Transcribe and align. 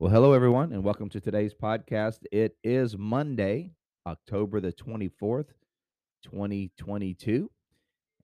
Well, 0.00 0.10
hello, 0.10 0.32
everyone, 0.32 0.72
and 0.72 0.82
welcome 0.82 1.10
to 1.10 1.20
today's 1.20 1.52
podcast. 1.52 2.20
It 2.32 2.56
is 2.64 2.96
Monday, 2.96 3.72
October 4.06 4.58
the 4.58 4.72
24th, 4.72 5.48
2022, 6.22 7.50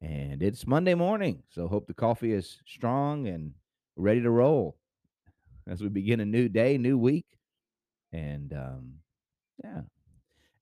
and 0.01 0.43
it's 0.43 0.67
Monday 0.67 0.95
morning. 0.95 1.43
So, 1.51 1.69
hope 1.69 1.87
the 1.87 1.93
coffee 1.93 2.33
is 2.33 2.63
strong 2.65 3.27
and 3.29 3.53
ready 3.95 4.23
to 4.23 4.31
roll 4.31 4.79
as 5.69 5.83
we 5.83 5.91
begin 5.91 6.21
a 6.21 6.25
new 6.25 6.49
day, 6.49 6.79
new 6.79 6.97
week. 6.97 7.27
And 8.11 8.55
um, 8.55 8.95
yeah. 9.63 9.83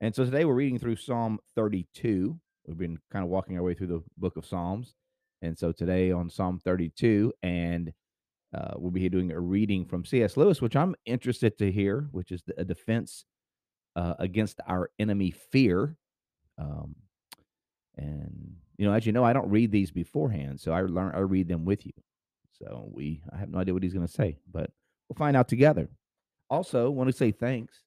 And 0.01 0.13
so 0.17 0.25
today 0.25 0.45
we're 0.45 0.55
reading 0.55 0.81
through 0.81 0.97
Psalm 0.97 1.39
32. 1.55 2.37
We've 2.67 2.77
been 2.77 2.99
kind 3.13 3.25
of 3.25 3.31
walking 3.31 3.57
our 3.57 3.63
way 3.63 3.75
through 3.75 3.87
the 3.87 4.03
book 4.19 4.37
of 4.37 4.45
Psalms. 4.45 4.97
And 5.43 5.57
so 5.57 5.71
today 5.71 6.11
on 6.11 6.29
Psalm 6.29 6.59
32, 6.59 7.33
and 7.45 7.93
uh, 8.55 8.75
we'll 8.77 8.91
be 8.91 9.09
doing 9.09 9.33
a 9.33 9.41
reading 9.41 9.85
from 9.85 10.05
C.S. 10.05 10.37
Lewis, 10.37 10.63
which 10.63 10.77
I'm 10.77 10.95
interested 11.07 11.59
to 11.59 11.73
hear, 11.73 12.09
which 12.13 12.31
is 12.31 12.43
a 12.57 12.65
defense 12.65 13.25
uh, 13.97 14.15
against 14.19 14.61
our 14.67 14.91
enemy 14.99 15.31
fear. 15.31 15.97
Um, 16.59 16.95
and 17.97 18.57
you 18.77 18.87
know, 18.87 18.93
as 18.93 19.07
you 19.07 19.13
know, 19.13 19.25
I 19.25 19.33
don't 19.33 19.51
read 19.51 19.73
these 19.73 19.91
beforehand, 19.91 20.61
so 20.61 20.73
I 20.73 20.83
learn 20.83 21.13
I 21.15 21.21
read 21.21 21.49
them 21.49 21.65
with 21.65 21.85
you. 21.87 21.93
So 22.59 22.89
we, 22.93 23.23
I 23.33 23.39
have 23.39 23.51
no 23.51 23.59
idea 23.59 23.75
what 23.75 23.83
he's 23.83 23.95
going 23.95 24.07
to 24.07 24.13
say, 24.13 24.39
but 24.51 24.71
we'll 25.09 25.17
find 25.17 25.37
out 25.37 25.49
together. 25.49 25.89
Also, 26.49 26.91
want 26.91 27.09
to 27.11 27.17
say 27.17 27.33
thanks, 27.33 27.83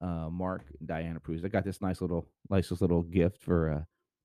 uh, 0.00 0.28
Mark 0.30 0.64
Diana 0.84 1.20
Cruz. 1.20 1.44
I 1.44 1.48
got 1.48 1.64
this 1.64 1.80
nice 1.80 2.00
little, 2.00 2.28
nice 2.50 2.70
little 2.72 3.02
gift 3.02 3.40
for 3.40 3.70
uh, 3.70 3.82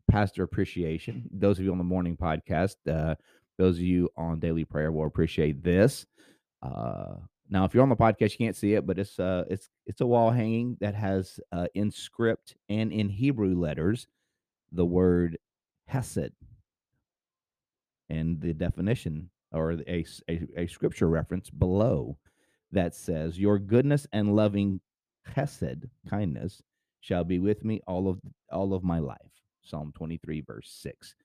pastor 0.09 0.43
appreciation. 0.43 1.29
Those 1.31 1.59
of 1.59 1.65
you 1.65 1.71
on 1.71 1.77
the 1.77 1.83
morning 1.83 2.17
podcast, 2.17 2.75
uh, 2.89 3.15
those 3.57 3.77
of 3.77 3.83
you 3.83 4.09
on 4.15 4.39
daily 4.39 4.65
prayer 4.65 4.91
will 4.91 5.05
appreciate 5.05 5.63
this. 5.63 6.05
Uh, 6.61 7.15
now, 7.49 7.65
if 7.65 7.73
you're 7.73 7.83
on 7.83 7.89
the 7.89 7.95
podcast, 7.95 8.31
you 8.31 8.45
can't 8.45 8.55
see 8.55 8.73
it, 8.73 8.85
but 8.85 8.99
it's 8.99 9.19
uh, 9.19 9.45
it's 9.49 9.69
it's 9.85 10.01
a 10.01 10.05
wall 10.05 10.31
hanging 10.31 10.77
that 10.81 10.95
has 10.95 11.39
uh, 11.51 11.67
in 11.73 11.91
script 11.91 12.55
and 12.69 12.91
in 12.91 13.09
Hebrew 13.09 13.55
letters 13.55 14.07
the 14.71 14.85
word 14.85 15.37
Hesed 15.85 16.31
and 18.09 18.41
the 18.41 18.53
definition 18.53 19.29
or 19.53 19.71
a, 19.87 20.05
a, 20.29 20.41
a 20.57 20.67
scripture 20.67 21.07
reference 21.07 21.49
below 21.49 22.17
that 22.71 22.93
says, 22.93 23.39
"Your 23.39 23.59
goodness 23.59 24.07
and 24.11 24.35
loving 24.35 24.81
Hesed 25.35 25.85
kindness 26.09 26.61
shall 26.99 27.23
be 27.23 27.39
with 27.39 27.63
me 27.63 27.79
all 27.87 28.09
of 28.09 28.19
all 28.51 28.73
of 28.73 28.83
my 28.83 28.99
life." 28.99 29.17
Psalm 29.63 29.93
23 29.95 30.41
verse 30.41 30.69
6. 30.81 31.15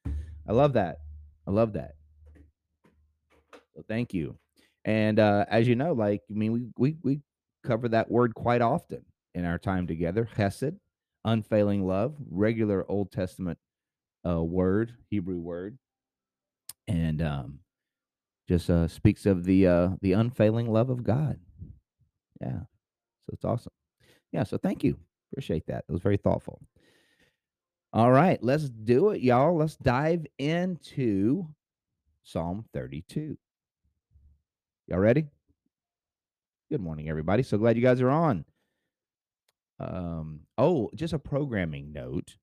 I 0.49 0.53
love 0.53 0.73
that. 0.75 0.99
I 1.47 1.51
love 1.51 1.73
that. 1.75 1.95
So 3.75 3.83
thank 3.89 4.13
you. 4.13 4.37
And 4.85 5.19
uh, 5.19 5.45
as 5.49 5.69
you 5.69 5.77
know, 5.77 5.93
like 5.93 6.23
I 6.31 6.35
mean, 6.35 6.53
we 6.53 6.67
we 6.77 6.97
we 7.03 7.21
cover 7.65 7.89
that 7.89 8.11
word 8.11 8.35
quite 8.35 8.61
often 8.61 9.05
in 9.35 9.45
our 9.45 9.59
time 9.59 9.87
together. 9.87 10.29
Hesed, 10.37 10.75
unfailing 11.25 11.87
love, 11.87 12.17
regular 12.31 12.85
Old 12.91 13.13
Testament 13.13 13.59
uh, 14.27 14.43
word, 14.43 14.95
Hebrew 15.09 15.39
word, 15.39 15.79
and 16.89 17.23
um, 17.23 17.61
just 18.49 18.69
uh, 18.69 18.89
speaks 18.89 19.25
of 19.27 19.45
the 19.45 19.67
uh, 19.67 19.89
the 20.01 20.13
unfailing 20.13 20.71
love 20.71 20.91
of 20.91 21.05
God. 21.05 21.39
Yeah, 22.41 22.61
so 23.21 23.31
it's 23.33 23.45
awesome. 23.45 23.73
Yeah, 24.33 24.43
so 24.45 24.59
thank 24.59 24.83
you. 24.83 24.99
Appreciate 25.33 25.67
that. 25.69 25.85
It 25.89 25.93
was 25.93 26.03
very 26.03 26.17
thoughtful. 26.17 26.61
All 27.93 28.11
right, 28.11 28.43
let's 28.43 28.69
do 28.69 29.11
it, 29.11 29.21
y'all. 29.21 29.57
Let's 29.57 29.77
dive 29.77 30.27
into 30.39 31.47
Psalm 32.25 32.65
32. 32.73 33.37
Y'all 34.89 34.99
ready? 34.99 35.27
Good 36.69 36.81
morning, 36.81 37.09
everybody. 37.09 37.45
So 37.45 37.57
glad 37.57 37.77
you 37.77 37.83
guys 37.83 38.01
are 38.01 38.11
on. 38.11 38.45
Um, 39.79 40.41
oh, 40.59 40.91
just 40.97 41.13
a 41.13 41.21
programming 41.21 41.93
note. 41.93 42.37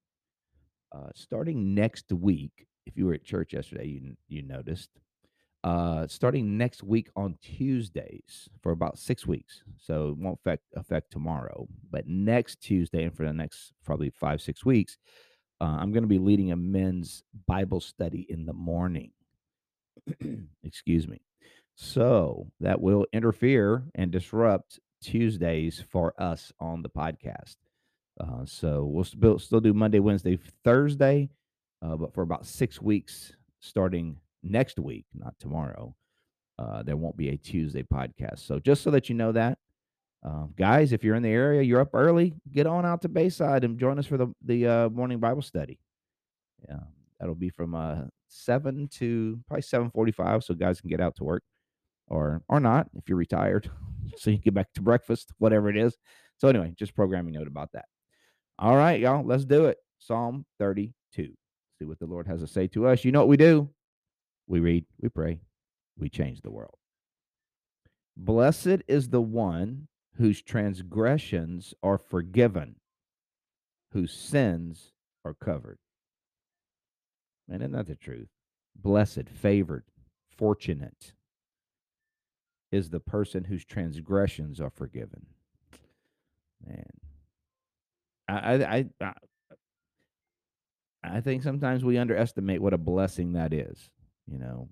Uh, 0.93 1.09
starting 1.13 1.75
next 1.75 2.11
week, 2.13 2.65
if 2.85 2.95
you 2.95 3.05
were 3.05 3.13
at 3.13 3.25
church 3.25 3.53
yesterday, 3.53 3.87
you 3.87 4.15
you 4.29 4.41
noticed. 4.41 4.89
Uh, 5.65 6.07
starting 6.07 6.57
next 6.57 6.81
week 6.81 7.09
on 7.17 7.37
Tuesdays 7.41 8.47
for 8.63 8.71
about 8.71 8.97
six 8.97 9.27
weeks, 9.27 9.61
so 9.77 10.09
it 10.09 10.17
won't 10.17 10.39
affect 10.39 10.63
affect 10.77 11.11
tomorrow. 11.11 11.67
But 11.91 12.07
next 12.07 12.61
Tuesday 12.61 13.03
and 13.03 13.15
for 13.15 13.25
the 13.25 13.33
next 13.33 13.73
probably 13.83 14.11
five 14.11 14.39
six 14.41 14.63
weeks, 14.63 14.97
uh, 15.59 15.77
I'm 15.79 15.91
going 15.91 16.03
to 16.03 16.07
be 16.07 16.19
leading 16.19 16.53
a 16.53 16.55
men's 16.55 17.21
Bible 17.45 17.81
study 17.81 18.25
in 18.29 18.45
the 18.45 18.53
morning. 18.53 19.11
Excuse 20.63 21.05
me. 21.05 21.19
So 21.81 22.51
that 22.59 22.81
will 22.81 23.05
interfere 23.13 23.85
and 23.95 24.11
disrupt 24.11 24.81
Tuesdays 25.01 25.81
for 25.89 26.13
us 26.21 26.51
on 26.59 26.81
the 26.81 26.89
podcast. 26.89 27.55
Uh, 28.19 28.43
so 28.43 28.83
we'll 28.83 29.39
still, 29.39 29.61
do 29.61 29.73
Monday, 29.73 29.99
Wednesday, 29.99 30.37
Thursday, 30.65 31.29
uh, 31.81 31.95
but 31.95 32.13
for 32.13 32.21
about 32.21 32.45
six 32.45 32.81
weeks 32.81 33.31
starting 33.61 34.17
next 34.43 34.77
week, 34.77 35.05
not 35.13 35.35
tomorrow, 35.39 35.95
uh, 36.59 36.83
there 36.83 36.97
won't 36.97 37.15
be 37.15 37.29
a 37.29 37.37
Tuesday 37.37 37.81
podcast. 37.81 38.39
So 38.39 38.59
just 38.59 38.83
so 38.83 38.91
that 38.91 39.07
you 39.07 39.15
know 39.15 39.31
that, 39.31 39.57
uh, 40.21 40.47
guys, 40.57 40.91
if 40.91 41.05
you're 41.05 41.15
in 41.15 41.23
the 41.23 41.29
area, 41.29 41.61
you're 41.61 41.79
up 41.79 41.91
early, 41.93 42.33
get 42.51 42.67
on 42.67 42.85
out 42.85 43.03
to 43.03 43.07
Bayside 43.07 43.63
and 43.63 43.79
join 43.79 43.97
us 43.97 44.05
for 44.05 44.17
the 44.17 44.27
the 44.43 44.67
uh, 44.67 44.89
morning 44.89 45.21
Bible 45.21 45.41
study. 45.41 45.79
Yeah, 46.67 46.81
that'll 47.21 47.35
be 47.35 47.49
from 47.49 47.73
uh, 47.73 48.01
seven 48.27 48.89
to 48.95 49.39
probably 49.47 49.61
seven 49.61 49.89
forty-five, 49.89 50.43
so 50.43 50.53
guys 50.55 50.81
can 50.81 50.89
get 50.89 50.99
out 50.99 51.15
to 51.15 51.23
work 51.23 51.41
or 52.09 52.41
or 52.49 52.59
not 52.59 52.87
if 52.95 53.07
you're 53.07 53.17
retired, 53.17 53.69
so 54.17 54.31
you 54.31 54.37
get 54.37 54.53
back 54.53 54.73
to 54.73 54.81
breakfast, 54.81 55.31
whatever 55.37 55.69
it 55.69 55.77
is. 55.77 55.97
So 56.37 56.47
anyway, 56.47 56.73
just 56.77 56.95
programming 56.95 57.33
note 57.33 57.47
about 57.47 57.71
that. 57.73 57.85
All 58.57 58.75
right, 58.75 58.99
y'all, 58.99 59.25
let's 59.25 59.45
do 59.45 59.65
it. 59.65 59.77
Psalm 59.99 60.45
32. 60.59 60.93
See 61.77 61.85
what 61.85 61.99
the 61.99 62.05
Lord 62.05 62.27
has 62.27 62.41
to 62.41 62.47
say 62.47 62.67
to 62.67 62.87
us. 62.87 63.05
You 63.05 63.11
know 63.11 63.19
what 63.19 63.27
we 63.27 63.37
do? 63.37 63.69
We 64.47 64.59
read, 64.59 64.85
we 64.99 65.09
pray, 65.09 65.41
we 65.97 66.09
change 66.09 66.41
the 66.41 66.51
world. 66.51 66.75
Blessed 68.17 68.83
is 68.87 69.09
the 69.09 69.21
one 69.21 69.87
whose 70.15 70.41
transgressions 70.41 71.73
are 71.81 71.97
forgiven, 71.97 72.75
whose 73.91 74.11
sins 74.11 74.91
are 75.23 75.33
covered. 75.33 75.77
Man, 77.47 77.61
isn't 77.61 77.71
that 77.71 77.87
the 77.87 77.95
truth? 77.95 78.27
Blessed, 78.75 79.29
favored, 79.29 79.85
fortunate 80.37 81.13
is 82.71 82.89
the 82.89 82.99
person 82.99 83.43
whose 83.43 83.65
transgressions 83.65 84.61
are 84.61 84.69
forgiven. 84.69 85.25
Man, 86.65 86.85
I, 88.27 88.53
I, 88.53 88.85
I, 89.01 89.13
I 91.03 91.21
think 91.21 91.43
sometimes 91.43 91.83
we 91.83 91.97
underestimate 91.97 92.61
what 92.61 92.73
a 92.73 92.77
blessing 92.77 93.33
that 93.33 93.53
is. 93.53 93.89
You 94.27 94.37
know, 94.37 94.69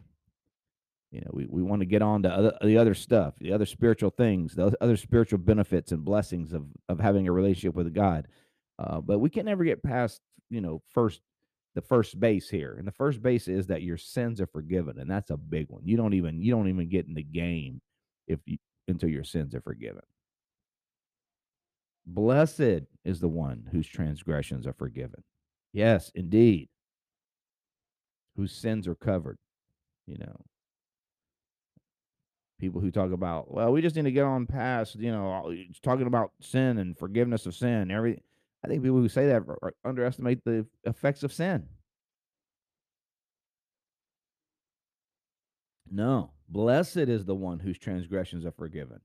you 1.11 1.21
know, 1.21 1.31
we, 1.33 1.47
we 1.49 1.63
want 1.63 1.81
to 1.81 1.85
get 1.85 2.01
on 2.01 2.23
to 2.23 2.29
other, 2.29 2.57
the 2.61 2.77
other 2.77 2.93
stuff, 2.93 3.35
the 3.39 3.53
other 3.53 3.65
spiritual 3.65 4.09
things, 4.09 4.53
the 4.53 4.75
other 4.81 4.97
spiritual 4.97 5.39
benefits 5.39 5.91
and 5.91 6.05
blessings 6.05 6.53
of 6.53 6.65
of 6.89 6.99
having 6.99 7.27
a 7.27 7.31
relationship 7.31 7.75
with 7.75 7.93
God. 7.93 8.27
Uh, 8.77 9.01
but 9.01 9.19
we 9.19 9.29
can 9.29 9.45
never 9.45 9.63
get 9.63 9.81
past, 9.81 10.21
you 10.49 10.61
know, 10.61 10.81
first 10.93 11.21
the 11.73 11.81
first 11.81 12.19
base 12.19 12.49
here. 12.49 12.75
And 12.77 12.87
the 12.87 12.91
first 12.91 13.21
base 13.21 13.47
is 13.47 13.67
that 13.67 13.83
your 13.83 13.97
sins 13.97 14.41
are 14.41 14.47
forgiven, 14.47 14.99
and 14.99 15.09
that's 15.09 15.29
a 15.29 15.37
big 15.37 15.69
one. 15.69 15.83
You 15.85 15.97
don't 15.97 16.13
even 16.13 16.41
you 16.41 16.51
don't 16.51 16.67
even 16.67 16.89
get 16.89 17.07
in 17.07 17.13
the 17.13 17.23
game 17.23 17.81
if 18.27 18.39
you 18.45 18.57
until 18.87 19.09
your 19.09 19.23
sins 19.23 19.53
are 19.53 19.61
forgiven. 19.61 20.03
Blessed 22.05 22.83
is 23.03 23.19
the 23.19 23.27
one 23.27 23.67
whose 23.71 23.87
transgressions 23.87 24.65
are 24.65 24.73
forgiven. 24.73 25.23
Yes, 25.73 26.09
indeed. 26.15 26.69
Whose 28.37 28.53
sins 28.53 28.87
are 28.87 28.95
covered. 28.95 29.37
You 30.05 30.17
know, 30.19 30.45
people 32.59 32.79
who 32.79 32.91
talk 32.91 33.11
about, 33.11 33.53
well, 33.53 33.71
we 33.71 33.81
just 33.81 33.95
need 33.95 34.03
to 34.03 34.11
get 34.11 34.23
on 34.23 34.45
past, 34.45 34.95
you 34.95 35.11
know, 35.11 35.53
talking 35.83 36.07
about 36.07 36.31
sin 36.41 36.77
and 36.77 36.97
forgiveness 36.97 37.45
of 37.45 37.55
sin. 37.55 37.91
Every, 37.91 38.21
I 38.63 38.67
think 38.67 38.83
people 38.83 38.97
who 38.97 39.09
say 39.09 39.27
that 39.27 39.43
underestimate 39.83 40.43
the 40.45 40.65
effects 40.85 41.23
of 41.23 41.33
sin. 41.33 41.67
No, 45.89 46.31
blessed 46.47 46.97
is 46.97 47.25
the 47.25 47.35
one 47.35 47.59
whose 47.59 47.77
transgressions 47.77 48.45
are 48.45 48.51
forgiven. 48.51 48.99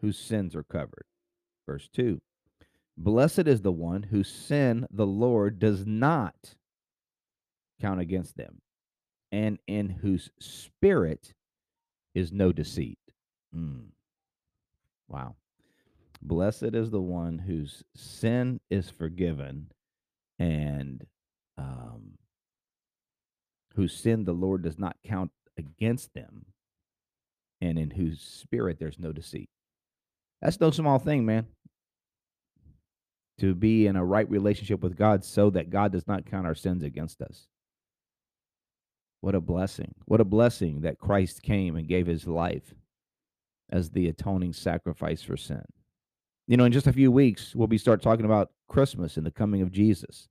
whose 0.00 0.18
sins 0.18 0.56
are 0.56 0.64
covered. 0.64 1.04
Verse 1.66 1.88
2 1.94 2.20
Blessed 2.96 3.46
is 3.46 3.62
the 3.62 3.72
one 3.72 4.04
whose 4.04 4.28
sin 4.28 4.86
the 4.90 5.06
Lord 5.06 5.58
does 5.58 5.86
not 5.86 6.54
count 7.80 8.00
against 8.00 8.36
them, 8.36 8.60
and 9.32 9.58
in 9.66 9.88
whose 9.88 10.30
spirit 10.38 11.34
is 12.14 12.32
no 12.32 12.52
deceit. 12.52 12.98
Mm. 13.56 13.86
Wow. 15.08 15.36
Blessed 16.20 16.74
is 16.74 16.90
the 16.90 17.00
one 17.00 17.38
whose 17.38 17.82
sin 17.96 18.60
is 18.70 18.90
forgiven 18.90 19.70
and 20.38 21.06
um, 21.56 22.18
whose 23.74 23.94
sin 23.94 24.24
the 24.24 24.32
Lord 24.32 24.62
does 24.62 24.78
not 24.78 24.96
count 25.04 25.30
against 25.56 26.14
them, 26.14 26.46
and 27.60 27.78
in 27.78 27.90
whose 27.90 28.20
spirit 28.20 28.78
there's 28.78 28.98
no 28.98 29.12
deceit. 29.12 29.48
That's 30.42 30.60
no 30.60 30.70
small 30.70 30.98
thing, 30.98 31.26
man. 31.26 31.46
To 33.38 33.54
be 33.54 33.86
in 33.86 33.96
a 33.96 34.04
right 34.04 34.28
relationship 34.28 34.82
with 34.82 34.96
God 34.96 35.24
so 35.24 35.50
that 35.50 35.70
God 35.70 35.92
does 35.92 36.06
not 36.06 36.26
count 36.26 36.46
our 36.46 36.54
sins 36.54 36.82
against 36.82 37.20
us. 37.22 37.46
What 39.20 39.34
a 39.34 39.40
blessing. 39.40 39.94
What 40.06 40.20
a 40.20 40.24
blessing 40.24 40.80
that 40.80 40.98
Christ 40.98 41.42
came 41.42 41.76
and 41.76 41.88
gave 41.88 42.06
his 42.06 42.26
life 42.26 42.74
as 43.70 43.90
the 43.90 44.08
atoning 44.08 44.52
sacrifice 44.52 45.22
for 45.22 45.36
sin. 45.36 45.64
You 46.46 46.56
know, 46.56 46.64
in 46.64 46.72
just 46.72 46.86
a 46.86 46.92
few 46.92 47.12
weeks, 47.12 47.54
we'll 47.54 47.68
be 47.68 47.78
start 47.78 48.02
talking 48.02 48.24
about 48.24 48.50
Christmas 48.68 49.16
and 49.16 49.24
the 49.24 49.30
coming 49.30 49.62
of 49.62 49.70
Jesus 49.70 50.28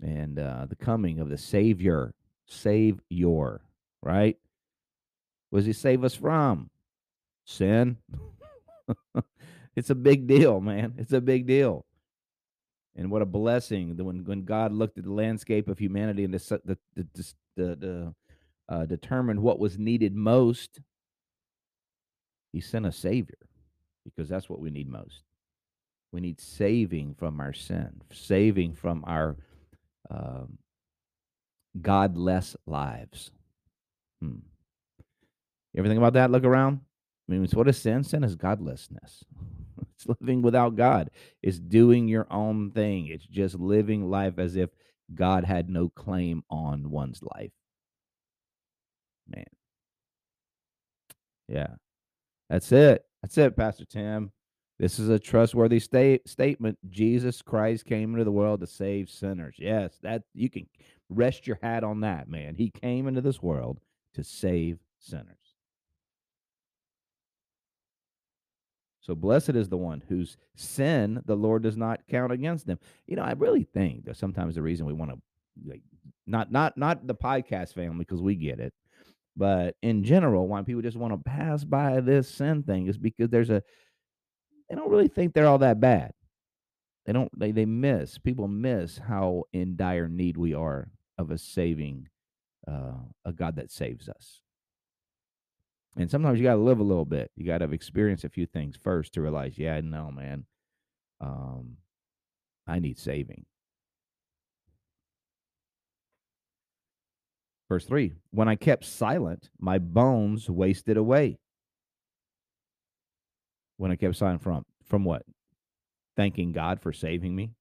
and 0.00 0.38
uh, 0.38 0.66
the 0.68 0.76
coming 0.76 1.20
of 1.20 1.28
the 1.28 1.38
Savior. 1.38 2.12
Save 2.46 3.00
your, 3.08 3.62
right? 4.02 4.36
What 5.50 5.60
does 5.60 5.66
he 5.66 5.72
save 5.72 6.04
us 6.04 6.14
from? 6.14 6.70
Sin. 7.44 7.98
it's 9.76 9.90
a 9.90 9.94
big 9.94 10.26
deal, 10.26 10.60
man. 10.60 10.94
It's 10.98 11.12
a 11.12 11.20
big 11.20 11.46
deal. 11.46 11.84
And 12.94 13.10
what 13.10 13.22
a 13.22 13.26
blessing 13.26 13.96
that 13.96 14.04
when, 14.04 14.24
when 14.24 14.44
God 14.44 14.72
looked 14.72 14.98
at 14.98 15.04
the 15.04 15.12
landscape 15.12 15.68
of 15.68 15.78
humanity 15.78 16.24
and 16.24 16.34
the, 16.34 16.60
the, 16.64 16.78
the, 16.94 17.34
the, 17.56 18.14
uh, 18.68 18.86
determined 18.86 19.40
what 19.40 19.58
was 19.58 19.78
needed 19.78 20.14
most, 20.14 20.80
he 22.52 22.60
sent 22.60 22.86
a 22.86 22.92
savior 22.92 23.38
because 24.04 24.28
that's 24.28 24.48
what 24.48 24.60
we 24.60 24.70
need 24.70 24.88
most. 24.88 25.22
We 26.12 26.20
need 26.20 26.40
saving 26.40 27.14
from 27.14 27.40
our 27.40 27.54
sin, 27.54 28.02
saving 28.12 28.74
from 28.74 29.04
our 29.06 29.36
um, 30.10 30.58
godless 31.80 32.56
lives. 32.66 33.30
Hmm. 34.20 34.38
You 35.72 35.78
ever 35.78 35.88
think 35.88 35.98
about 35.98 36.12
that? 36.14 36.30
Look 36.30 36.44
around. 36.44 36.80
I 37.28 37.32
mean, 37.32 37.46
what 37.52 37.68
is 37.68 37.78
sin? 37.78 38.04
Sin 38.04 38.24
is 38.24 38.36
godlessness. 38.36 39.24
it's 39.94 40.06
living 40.20 40.42
without 40.42 40.76
God. 40.76 41.10
It's 41.42 41.58
doing 41.58 42.08
your 42.08 42.26
own 42.30 42.72
thing. 42.72 43.06
It's 43.06 43.26
just 43.26 43.58
living 43.58 44.10
life 44.10 44.38
as 44.38 44.56
if 44.56 44.70
God 45.14 45.44
had 45.44 45.68
no 45.68 45.88
claim 45.88 46.42
on 46.50 46.90
one's 46.90 47.22
life. 47.22 47.52
Man. 49.28 49.44
Yeah. 51.48 51.74
That's 52.50 52.70
it. 52.72 53.04
That's 53.22 53.38
it, 53.38 53.56
Pastor 53.56 53.84
Tim. 53.84 54.32
This 54.78 54.98
is 54.98 55.08
a 55.08 55.18
trustworthy 55.18 55.78
state, 55.78 56.28
statement. 56.28 56.76
Jesus 56.90 57.40
Christ 57.40 57.84
came 57.86 58.12
into 58.12 58.24
the 58.24 58.32
world 58.32 58.60
to 58.60 58.66
save 58.66 59.08
sinners. 59.08 59.54
Yes, 59.58 59.98
that 60.02 60.22
you 60.34 60.50
can 60.50 60.66
rest 61.16 61.46
your 61.46 61.58
hat 61.62 61.84
on 61.84 62.00
that, 62.00 62.28
man. 62.28 62.54
He 62.54 62.70
came 62.70 63.06
into 63.06 63.20
this 63.20 63.42
world 63.42 63.80
to 64.14 64.24
save 64.24 64.78
sinners. 64.98 65.36
So 69.02 69.16
blessed 69.16 69.50
is 69.50 69.68
the 69.68 69.76
one 69.76 70.02
whose 70.08 70.36
sin 70.54 71.20
the 71.26 71.36
Lord 71.36 71.64
does 71.64 71.76
not 71.76 72.06
count 72.08 72.32
against 72.32 72.66
them. 72.66 72.78
You 73.06 73.16
know, 73.16 73.22
I 73.22 73.32
really 73.32 73.64
think 73.64 74.04
that 74.04 74.16
sometimes 74.16 74.54
the 74.54 74.62
reason 74.62 74.86
we 74.86 74.92
want 74.92 75.10
to 75.10 75.18
like 75.66 75.82
not 76.26 76.52
not 76.52 76.78
not 76.78 77.06
the 77.06 77.14
podcast 77.14 77.74
family 77.74 77.98
because 77.98 78.22
we 78.22 78.36
get 78.36 78.60
it, 78.60 78.72
but 79.36 79.74
in 79.82 80.04
general, 80.04 80.46
why 80.46 80.62
people 80.62 80.82
just 80.82 80.96
want 80.96 81.12
to 81.12 81.30
pass 81.30 81.64
by 81.64 82.00
this 82.00 82.28
sin 82.28 82.62
thing 82.62 82.86
is 82.86 82.96
because 82.96 83.28
there's 83.28 83.50
a 83.50 83.62
they 84.70 84.76
don't 84.76 84.90
really 84.90 85.08
think 85.08 85.34
they're 85.34 85.48
all 85.48 85.58
that 85.58 85.80
bad. 85.80 86.12
They 87.04 87.12
don't 87.12 87.36
they 87.36 87.50
they 87.50 87.66
miss 87.66 88.18
people 88.18 88.46
miss 88.46 88.98
how 88.98 89.44
in 89.52 89.74
dire 89.74 90.08
need 90.08 90.36
we 90.36 90.54
are 90.54 90.88
of 91.22 91.30
a 91.30 91.38
saving 91.38 92.08
uh 92.68 92.92
a 93.24 93.32
God 93.32 93.56
that 93.56 93.70
saves 93.70 94.08
us. 94.08 94.42
And 95.96 96.10
sometimes 96.10 96.38
you 96.38 96.44
got 96.44 96.54
to 96.54 96.60
live 96.60 96.78
a 96.78 96.84
little 96.84 97.04
bit. 97.04 97.30
You 97.36 97.44
got 97.46 97.58
to 97.58 97.70
experience 97.70 98.24
a 98.24 98.30
few 98.30 98.46
things 98.46 98.76
first 98.76 99.12
to 99.14 99.20
realize, 99.20 99.58
yeah, 99.58 99.80
no, 99.80 100.10
man. 100.10 100.44
Um 101.20 101.78
I 102.66 102.78
need 102.78 102.98
saving. 102.98 103.46
Verse 107.68 107.86
3 107.86 108.12
When 108.30 108.48
I 108.48 108.56
kept 108.56 108.84
silent, 108.84 109.48
my 109.58 109.78
bones 109.78 110.50
wasted 110.50 110.98
away 110.98 111.38
when 113.78 113.90
I 113.90 113.96
kept 113.96 114.16
silent 114.16 114.42
from 114.42 114.64
from 114.84 115.04
what? 115.04 115.22
Thanking 116.16 116.52
God 116.52 116.80
for 116.80 116.92
saving 116.92 117.34
me. 117.34 117.52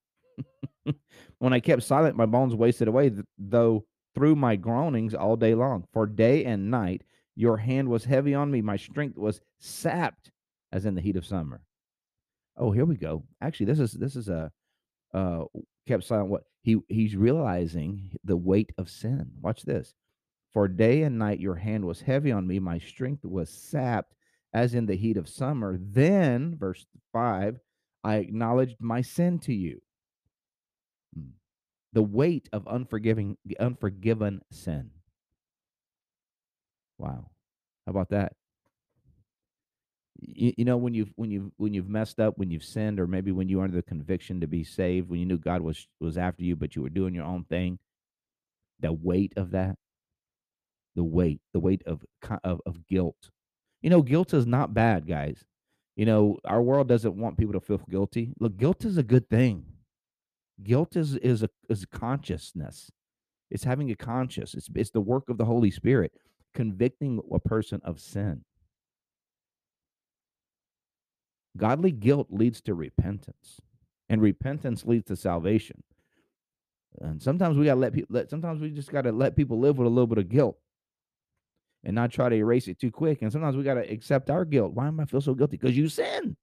when 1.40 1.54
I 1.54 1.60
kept 1.60 1.84
silent, 1.84 2.16
my 2.16 2.26
bones 2.26 2.56
wasted 2.56 2.88
away, 2.88 3.12
though 3.38 3.86
through 4.16 4.36
my 4.36 4.56
groanings 4.56 5.14
all 5.14 5.36
day 5.36 5.56
long. 5.56 5.86
For 5.94 6.06
day 6.06 6.46
and 6.46 6.70
night 6.70 7.04
your 7.36 7.58
hand 7.58 7.90
was 7.90 8.06
heavy 8.06 8.34
on 8.34 8.52
me. 8.52 8.62
My 8.62 8.78
strength 8.78 9.18
was 9.18 9.42
sapped 9.60 10.32
as 10.72 10.86
in 10.86 10.96
the 10.96 11.02
heat 11.02 11.16
of 11.16 11.26
summer. 11.26 11.62
Oh, 12.58 12.72
here 12.72 12.86
we 12.86 12.98
go. 12.98 13.24
Actually, 13.42 13.68
this 13.68 13.80
is 13.80 13.94
this 13.94 14.16
is 14.16 14.30
a 14.30 14.52
uh 15.14 15.46
kept 15.88 16.04
silent. 16.04 16.30
What 16.30 16.44
he 16.62 16.78
he's 16.90 17.16
realizing 17.16 18.12
the 18.24 18.38
weight 18.38 18.72
of 18.78 18.90
sin. 18.90 19.32
Watch 19.42 19.64
this. 19.64 19.94
For 20.54 20.68
day 20.68 21.04
and 21.04 21.18
night 21.18 21.40
your 21.40 21.56
hand 21.56 21.86
was 21.86 22.02
heavy 22.02 22.32
on 22.32 22.46
me. 22.46 22.60
My 22.60 22.78
strength 22.78 23.24
was 23.24 23.50
sapped 23.50 24.14
as 24.54 24.74
in 24.74 24.86
the 24.86 24.96
heat 24.96 25.16
of 25.16 25.30
summer. 25.30 25.78
Then, 25.80 26.58
verse 26.58 26.86
5, 27.14 27.58
I 28.04 28.16
acknowledged 28.16 28.76
my 28.80 29.02
sin 29.02 29.40
to 29.40 29.54
you. 29.54 29.82
The 31.94 32.04
weight 32.04 32.48
of 32.54 32.68
unforgiving 32.68 33.38
the 33.46 33.60
unforgiven 33.60 34.42
sin. 34.52 34.92
Wow. 36.98 37.32
How 37.86 37.92
about 37.92 38.10
that? 38.10 38.34
You, 40.20 40.54
you 40.58 40.66
know 40.66 40.78
when 40.78 40.94
you've 40.94 41.12
when 41.16 41.32
you've 41.32 41.52
when 41.58 41.74
you've 41.74 41.90
messed 41.90 42.20
up, 42.20 42.38
when 42.38 42.52
you've 42.52 42.64
sinned, 42.64 43.00
or 43.00 43.08
maybe 43.08 43.32
when 43.32 43.50
you 43.50 43.62
under 43.62 43.76
the 43.76 43.82
conviction 43.82 44.40
to 44.42 44.48
be 44.48 44.64
saved, 44.64 45.10
when 45.10 45.20
you 45.20 45.26
knew 45.26 45.40
God 45.40 45.62
was 45.62 45.88
was 46.00 46.18
after 46.18 46.44
you, 46.44 46.56
but 46.56 46.76
you 46.76 46.84
were 46.84 46.90
doing 46.90 47.16
your 47.16 47.26
own 47.26 47.44
thing. 47.46 47.80
The 48.80 48.94
weight 48.94 49.34
of 49.36 49.52
that, 49.52 49.78
the 50.96 51.04
weight, 51.04 51.42
the 51.54 51.60
weight 51.60 51.82
of 51.88 52.06
of, 52.44 52.62
of 52.66 52.88
guilt, 52.88 53.32
you 53.82 53.90
know, 53.90 54.02
guilt 54.04 54.34
is 54.34 54.46
not 54.46 54.74
bad, 54.74 55.08
guys. 55.08 55.44
You 55.96 56.06
know, 56.06 56.38
our 56.46 56.62
world 56.62 56.88
doesn't 56.88 57.16
want 57.18 57.38
people 57.38 57.54
to 57.54 57.60
feel 57.60 57.82
guilty. 57.90 58.34
Look, 58.40 58.58
guilt 58.58 58.86
is 58.86 58.98
a 58.98 59.04
good 59.04 59.30
thing. 59.30 59.66
Guilt 60.64 60.96
is 60.96 61.16
is 61.18 61.44
a 61.44 61.50
is 61.70 61.84
a 61.84 61.88
consciousness. 61.88 62.92
It's 63.50 63.64
having 63.64 63.92
a 63.92 63.96
conscience. 63.96 64.54
It's 64.54 64.70
it's 64.76 64.92
the 64.92 65.02
work 65.02 65.30
of 65.30 65.38
the 65.38 65.46
Holy 65.46 65.72
Spirit 65.72 66.14
convicting 66.54 67.22
a 67.32 67.40
person 67.40 67.82
of 67.84 68.00
sin. 68.00 68.44
Godly 71.58 71.92
guilt 71.92 72.28
leads 72.30 72.62
to 72.62 72.74
repentance, 72.74 73.60
and 74.10 74.22
repentance 74.22 74.86
leads 74.86 75.06
to 75.08 75.16
salvation. 75.16 75.84
And 77.00 77.22
sometimes 77.22 77.58
we 77.58 77.66
got 77.66 77.76
to 77.76 77.80
let 77.80 77.94
people. 77.94 78.16
Let, 78.16 78.30
sometimes 78.30 78.62
we 78.62 78.70
just 78.70 78.92
got 78.92 79.04
to 79.04 79.12
let 79.12 79.36
people 79.36 79.60
live 79.60 79.78
with 79.78 79.88
a 79.88 79.90
little 79.90 80.08
bit 80.08 80.18
of 80.18 80.30
guilt 80.30 80.58
and 81.84 81.96
not 81.96 82.12
try 82.12 82.30
to 82.30 82.36
erase 82.36 82.68
it 82.68 82.80
too 82.80 82.92
quick. 82.92 83.22
And 83.22 83.32
sometimes 83.32 83.56
we 83.56 83.64
got 83.64 83.76
to 83.76 83.92
accept 83.92 84.30
our 84.30 84.46
guilt. 84.46 84.74
Why 84.74 84.88
am 84.88 85.00
I 85.00 85.06
feel 85.06 85.22
so 85.22 85.34
guilty? 85.34 85.58
Because 85.58 85.76
you 85.76 85.88
sin. 85.88 86.36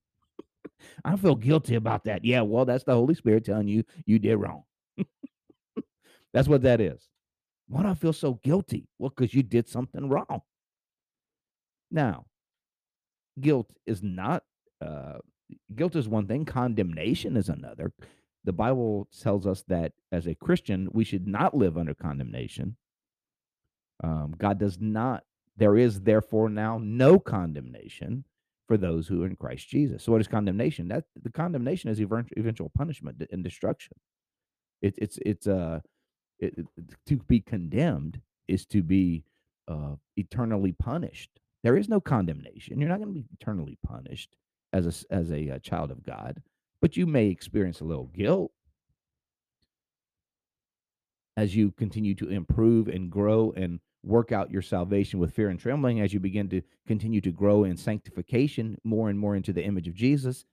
I 1.04 1.16
feel 1.16 1.34
guilty 1.34 1.74
about 1.74 2.04
that. 2.04 2.24
Yeah, 2.24 2.42
well, 2.42 2.64
that's 2.64 2.84
the 2.84 2.94
Holy 2.94 3.14
Spirit 3.14 3.44
telling 3.44 3.68
you 3.68 3.84
you 4.06 4.18
did 4.18 4.36
wrong. 4.36 4.64
that's 6.32 6.48
what 6.48 6.62
that 6.62 6.80
is. 6.80 7.08
Why 7.68 7.82
do 7.82 7.88
I 7.88 7.94
feel 7.94 8.12
so 8.12 8.34
guilty? 8.42 8.88
Well, 8.98 9.10
because 9.10 9.34
you 9.34 9.42
did 9.42 9.68
something 9.68 10.08
wrong. 10.08 10.42
Now, 11.90 12.26
guilt 13.40 13.70
is 13.86 14.02
not 14.02 14.42
uh, 14.80 15.18
guilt 15.74 15.96
is 15.96 16.08
one 16.08 16.26
thing, 16.26 16.44
condemnation 16.44 17.36
is 17.36 17.48
another. 17.48 17.92
The 18.44 18.52
Bible 18.52 19.08
tells 19.20 19.46
us 19.46 19.64
that 19.68 19.92
as 20.12 20.26
a 20.26 20.34
Christian, 20.34 20.88
we 20.92 21.04
should 21.04 21.26
not 21.26 21.56
live 21.56 21.76
under 21.76 21.94
condemnation. 21.94 22.76
Um, 24.02 24.34
God 24.38 24.58
does 24.58 24.78
not 24.80 25.24
there 25.58 25.76
is 25.76 26.00
therefore 26.02 26.48
now 26.48 26.78
no 26.80 27.18
condemnation 27.18 28.24
for 28.68 28.78
those 28.78 29.08
who 29.08 29.24
are 29.24 29.28
in 29.28 29.36
Christ 29.36 29.68
Jesus. 29.70 30.04
So 30.04 30.12
what 30.12 30.22
is 30.22 30.28
condemnation? 30.28 30.88
That 30.88 31.06
the 31.22 31.30
condemnation 31.32 31.90
is 31.90 32.00
eventual 32.00 32.70
punishment 32.76 33.22
and 33.32 33.44
destruction. 33.44 33.98
It, 34.82 34.94
it's 34.98 35.18
it's 35.26 35.46
uh 35.48 35.80
it, 36.40 36.54
to 37.06 37.16
be 37.28 37.40
condemned 37.40 38.20
is 38.48 38.66
to 38.66 38.82
be 38.82 39.24
uh, 39.68 39.96
eternally 40.16 40.72
punished. 40.72 41.30
There 41.64 41.76
is 41.78 41.88
no 41.88 42.00
condemnation. 42.00 42.80
You're 42.80 42.90
not 42.90 42.98
going 43.00 43.14
to 43.14 43.20
be 43.20 43.26
eternally 43.32 43.78
punished. 43.86 44.36
as 44.74 44.86
a 44.86 45.14
as 45.14 45.32
a, 45.32 45.50
uh 45.52 45.60
child 45.60 45.92
of 45.92 46.04
God, 46.04 46.42
but 46.82 46.96
you 46.98 47.06
may 47.06 47.28
experience 47.28 47.80
a 47.80 47.86
little 47.86 48.08
guilt 48.08 48.52
as 51.36 51.56
you 51.56 51.72
continue 51.72 52.14
to 52.16 52.30
improve 52.30 52.88
and 52.88 53.10
grow 53.10 53.52
and 53.56 53.80
work 54.02 54.32
out 54.32 54.50
your 54.50 54.62
salvation 54.62 55.18
with 55.18 55.34
fear 55.34 55.48
and 55.48 55.58
trembling 55.58 56.00
as 56.00 56.12
you 56.12 56.20
begin 56.20 56.48
to 56.48 56.62
continue 56.86 57.20
to 57.20 57.32
grow 57.32 57.64
in 57.64 57.76
sanctification 57.76 58.76
more 58.84 59.10
and 59.10 59.18
more 59.18 59.36
into 59.36 59.52
the 59.52 59.64
image 59.64 59.88
of 59.88 59.94
Jesus. 59.94 60.44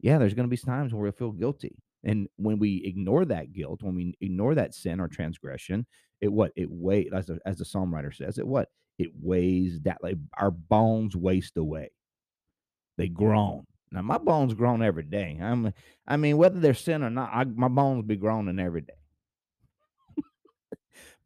Yeah, 0.00 0.18
there's 0.18 0.34
going 0.34 0.48
to 0.48 0.50
be 0.50 0.56
times 0.56 0.92
where 0.92 1.02
we'll 1.02 1.12
feel 1.12 1.32
guilty. 1.32 1.76
And 2.04 2.28
when 2.36 2.58
we 2.58 2.82
ignore 2.84 3.24
that 3.26 3.52
guilt, 3.52 3.82
when 3.82 3.94
we 3.94 4.14
ignore 4.20 4.54
that 4.54 4.74
sin 4.74 5.00
or 5.00 5.08
transgression, 5.08 5.86
it 6.20 6.32
what 6.32 6.52
it 6.56 6.70
weighs 6.70 7.10
as 7.12 7.26
the, 7.26 7.38
as 7.44 7.58
the 7.58 7.64
psalm 7.64 7.92
writer 7.92 8.12
says, 8.12 8.38
it 8.38 8.46
what 8.46 8.68
it 8.98 9.10
weighs 9.20 9.80
that 9.80 9.98
like 10.02 10.16
our 10.38 10.50
bones 10.50 11.16
waste 11.16 11.56
away. 11.56 11.90
They 12.96 13.08
groan. 13.08 13.66
Now 13.90 14.02
my 14.02 14.18
bones 14.18 14.54
groan 14.54 14.82
every 14.82 15.02
day. 15.02 15.38
I'm 15.40 15.72
I 16.06 16.16
mean 16.16 16.36
whether 16.36 16.60
they're 16.60 16.74
sin 16.74 17.02
or 17.02 17.10
not, 17.10 17.30
I, 17.32 17.44
my 17.44 17.68
bones 17.68 18.04
be 18.06 18.16
groaning 18.16 18.58
every 18.58 18.82
day. 18.82 18.94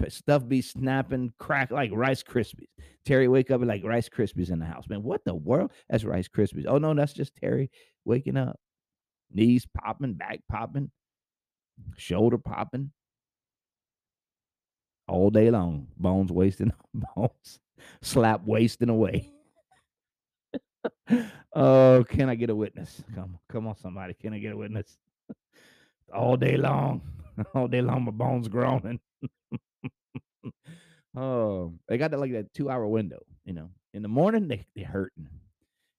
Stuff 0.09 0.49
be 0.49 0.63
snapping, 0.63 1.33
crack 1.39 1.71
like 1.71 1.91
Rice 1.93 2.23
Krispies. 2.23 2.69
Terry 3.05 3.29
wake 3.29 3.51
up 3.51 3.61
with 3.61 3.69
like 3.69 3.85
Rice 3.85 4.09
Krispies 4.09 4.51
in 4.51 4.59
the 4.59 4.67
house. 4.67 4.89
Man, 4.89 5.03
what 5.03 5.25
the 5.25 5.35
world? 5.35 5.73
That's 5.89 6.05
Rice 6.05 6.29
Krispies. 6.29 6.67
Oh 6.67 6.79
no, 6.79 6.95
that's 6.95 7.13
just 7.13 7.35
Terry 7.35 7.71
waking 8.05 8.37
up. 8.37 8.59
Knees 9.33 9.67
popping, 9.67 10.15
back 10.15 10.41
popping, 10.51 10.91
shoulder 11.97 12.39
popping. 12.39 12.93
All 15.09 15.31
day 15.31 15.51
long. 15.51 15.89
Bones 15.97 16.31
wasting 16.33 16.73
bones. 16.95 17.59
Slap 18.03 18.43
wasting 18.47 18.89
away. 18.89 19.33
oh, 21.55 22.05
can 22.09 22.29
I 22.29 22.35
get 22.35 22.51
a 22.51 22.55
witness? 22.55 23.03
Come, 23.15 23.39
come 23.49 23.67
on, 23.67 23.77
somebody. 23.77 24.15
Can 24.15 24.33
I 24.33 24.39
get 24.39 24.53
a 24.53 24.57
witness? 24.57 24.97
All 26.15 26.37
day 26.37 26.57
long. 26.57 27.03
All 27.55 27.69
day 27.69 27.81
long, 27.81 28.05
my 28.05 28.11
bones 28.11 28.49
groaning. 28.49 29.01
oh, 31.17 31.75
they 31.89 31.99
got 31.99 32.11
that 32.11 32.21
like 32.21 32.33
that 32.33 32.53
two 32.55 32.71
hour 32.71 32.87
window, 32.87 33.21
you 33.45 33.53
know. 33.53 33.71
In 33.93 34.03
the 34.03 34.09
morning, 34.09 34.49
they 34.49 34.65
they 34.75 34.83
hurting. 34.83 35.29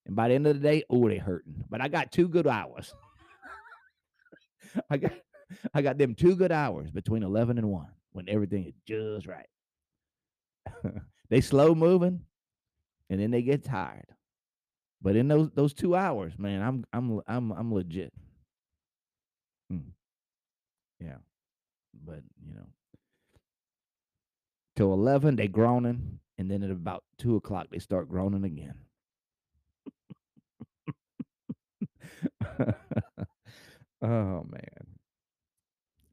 And 0.06 0.16
by 0.16 0.30
the 0.30 0.36
end 0.36 0.48
of 0.48 0.56
the 0.56 0.68
day, 0.68 0.84
oh, 0.90 1.08
they 1.08 1.18
hurting. 1.18 1.64
But 1.70 1.82
I 1.82 1.88
got 1.88 2.12
two 2.12 2.28
good 2.28 2.48
hours. 2.48 2.94
I 4.90 4.98
got 4.98 5.14
I 5.74 5.82
got 5.82 5.98
them 5.98 6.16
two 6.16 6.36
good 6.36 6.52
hours 6.52 6.90
between 6.92 7.24
eleven 7.24 7.58
and 7.58 7.70
one 7.70 7.90
when 8.12 8.30
everything 8.30 8.66
is 8.66 8.74
just 8.88 9.28
right. 9.28 9.48
they 11.30 11.42
slow 11.42 11.76
moving 11.76 12.22
and 13.10 13.20
then 13.20 13.32
they 13.32 13.42
get 13.42 13.64
tired. 13.64 14.08
But 15.02 15.16
in 15.16 15.28
those 15.28 15.50
those 15.52 15.74
two 15.74 15.96
hours, 15.96 16.34
man, 16.38 16.62
I'm 16.62 16.86
I'm 16.94 17.22
I'm 17.28 17.52
I'm 17.52 17.74
legit. 17.74 18.14
Hmm. 19.70 19.90
Yeah. 21.00 21.18
But 22.06 22.22
you 22.46 22.54
know, 22.54 22.68
till 24.82 24.94
eleven 24.94 25.36
they 25.36 25.48
groaning, 25.48 26.18
and 26.40 26.50
then 26.50 26.64
at 26.64 26.72
about 26.72 27.04
two 27.20 27.36
o'clock 27.36 27.68
they 27.70 27.78
start 27.78 28.10
groaning 28.10 28.44
again. 28.44 28.74
oh 34.02 34.44
man. 34.50 34.88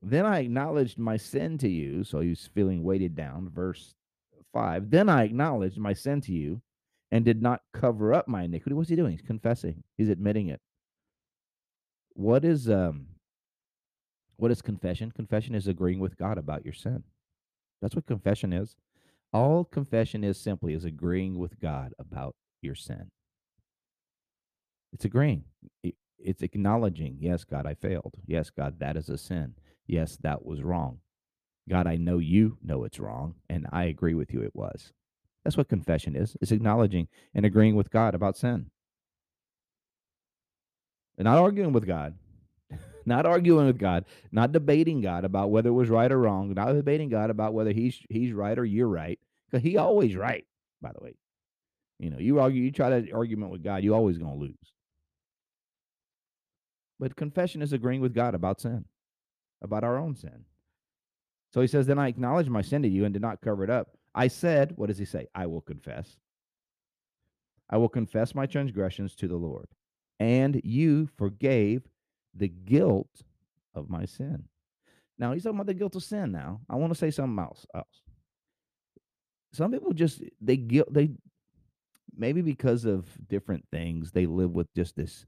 Then 0.02 0.26
I 0.26 0.40
acknowledged 0.40 0.98
my 0.98 1.16
sin 1.16 1.56
to 1.58 1.68
you. 1.68 2.04
So 2.04 2.20
he's 2.20 2.50
feeling 2.54 2.82
weighted 2.82 3.16
down. 3.16 3.48
Verse 3.48 3.94
five. 4.52 4.90
Then 4.90 5.08
I 5.08 5.25
acknowledged 5.25 5.78
my 5.78 5.94
sin 5.94 6.20
to 6.22 6.32
you 6.32 6.60
and 7.10 7.25
did 7.25 7.40
not 7.40 7.62
cover 7.72 8.12
up 8.12 8.28
my 8.28 8.42
iniquity. 8.42 8.75
What's 8.75 8.90
he 8.90 8.96
doing? 8.96 9.12
He's 9.12 9.22
confessing. 9.22 9.82
He's 9.96 10.10
admitting 10.10 10.48
it. 10.48 10.60
What 12.12 12.44
is 12.44 12.68
um 12.68 13.06
what 14.37 14.50
is 14.50 14.60
confession? 14.60 15.10
Confession 15.10 15.54
is 15.54 15.68
agreeing 15.68 16.00
with 16.00 16.18
God 16.18 16.37
about 16.37 16.66
your 16.66 16.75
sin. 16.75 17.02
That's 17.80 17.94
what 17.94 18.06
confession 18.06 18.52
is. 18.52 18.76
All 19.32 19.64
confession 19.64 20.25
is 20.25 20.40
simply 20.40 20.73
is 20.75 20.85
agreeing 20.85 21.38
with 21.38 21.61
God 21.61 21.92
about 21.99 22.35
your 22.62 22.75
sin. 22.75 23.11
It's 24.92 25.04
agreeing. 25.04 25.44
It's 26.18 26.42
acknowledging, 26.42 27.18
yes, 27.20 27.44
God, 27.44 27.66
I 27.66 27.75
failed. 27.75 28.14
Yes, 28.26 28.50
God, 28.50 28.80
that 28.80 28.97
is 28.97 29.08
a 29.08 29.18
sin. 29.18 29.54
Yes, 29.87 30.16
that 30.23 30.44
was 30.44 30.62
wrong. 30.62 30.99
God, 31.68 31.87
I 31.87 31.97
know 31.97 32.18
you 32.18 32.56
know 32.62 32.85
it's 32.85 32.99
wrong, 32.99 33.35
and 33.49 33.66
I 33.70 33.85
agree 33.85 34.14
with 34.14 34.32
you 34.32 34.40
it 34.40 34.54
was. 34.54 34.92
That's 35.44 35.56
what 35.56 35.68
confession 35.68 36.16
is. 36.16 36.37
It's 36.40 36.50
acknowledging 36.50 37.08
and 37.35 37.44
agreeing 37.44 37.76
with 37.76 37.90
God 37.90 38.14
about 38.14 38.37
sin. 38.37 38.70
And 41.16 41.26
not 41.26 41.38
arguing 41.38 41.73
with 41.73 41.87
God. 41.87 42.14
Not 43.09 43.27
arguing 43.27 43.67
with 43.67 43.79
God, 43.79 44.05
not 44.31 44.53
debating 44.53 45.00
God 45.00 45.25
about 45.25 45.50
whether 45.50 45.71
it 45.71 45.73
was 45.73 45.88
right 45.88 46.11
or 46.11 46.19
wrong, 46.19 46.53
not 46.55 46.73
debating 46.73 47.09
God 47.09 47.31
about 47.31 47.55
whether 47.55 47.73
he's 47.73 48.00
he's 48.09 48.33
right 48.33 48.59
or 48.59 48.65
you're 48.65 48.88
right. 48.88 49.19
Because 49.50 49.62
he 49.62 49.77
always 49.77 50.15
right, 50.15 50.47
by 50.81 50.93
the 50.93 51.03
way. 51.03 51.15
You 51.99 52.11
know, 52.11 52.19
you 52.19 52.38
argue, 52.38 52.62
you 52.62 52.71
try 52.71 52.91
that 52.91 53.12
argument 53.12 53.50
with 53.50 53.65
God, 53.65 53.83
you 53.83 53.95
always 53.95 54.19
gonna 54.19 54.37
lose. 54.37 54.55
But 57.00 57.17
confession 57.17 57.62
is 57.62 57.73
agreeing 57.73 58.00
with 58.00 58.15
God 58.15 58.35
about 58.35 58.61
sin, 58.61 58.85
about 59.62 59.85
our 59.85 59.97
own 59.97 60.15
sin. 60.15 60.45
So 61.53 61.61
he 61.61 61.67
says, 61.67 61.87
Then 61.87 61.99
I 61.99 62.09
acknowledged 62.09 62.50
my 62.50 62.62
sin 62.62 62.83
to 62.83 62.88
you 62.88 63.05
and 63.05 63.12
did 63.12 63.23
not 63.23 63.41
cover 63.41 63.65
it 63.65 63.71
up. 63.71 63.97
I 64.15 64.29
said, 64.29 64.73
What 64.77 64.87
does 64.87 64.99
he 64.99 65.05
say? 65.05 65.27
I 65.35 65.47
will 65.47 65.61
confess. 65.61 66.17
I 67.71 67.77
will 67.77 67.88
confess 67.88 68.35
my 68.35 68.47
transgressions 68.47 69.15
to 69.17 69.29
the 69.29 69.37
Lord. 69.37 69.67
And 70.19 70.61
you 70.65 71.09
forgave 71.17 71.83
the 72.35 72.49
guilt 72.49 73.23
of 73.75 73.88
my 73.90 74.04
sin. 74.04 74.44
Now 75.18 75.32
he's 75.32 75.42
talking 75.42 75.56
about 75.56 75.66
the 75.66 75.75
guilt 75.75 75.97
of 75.97 76.04
sin 76.04 76.32
now. 76.32 76.61
I 76.68 76.76
want 76.76 76.92
to 76.92 76.99
say 76.99 77.11
something 77.11 77.42
else. 77.42 77.66
else. 77.75 78.02
Some 79.52 79.73
people 79.73 79.92
just 79.92 80.23
they 80.40 80.56
guilt 80.56 80.92
they 80.92 81.11
maybe 82.16 82.42
because 82.42 82.85
of 82.85 83.06
different 83.28 83.64
things, 83.73 84.12
they 84.12 84.26
live 84.26 84.52
with 84.52 84.73
just 84.75 84.97
this 84.97 85.26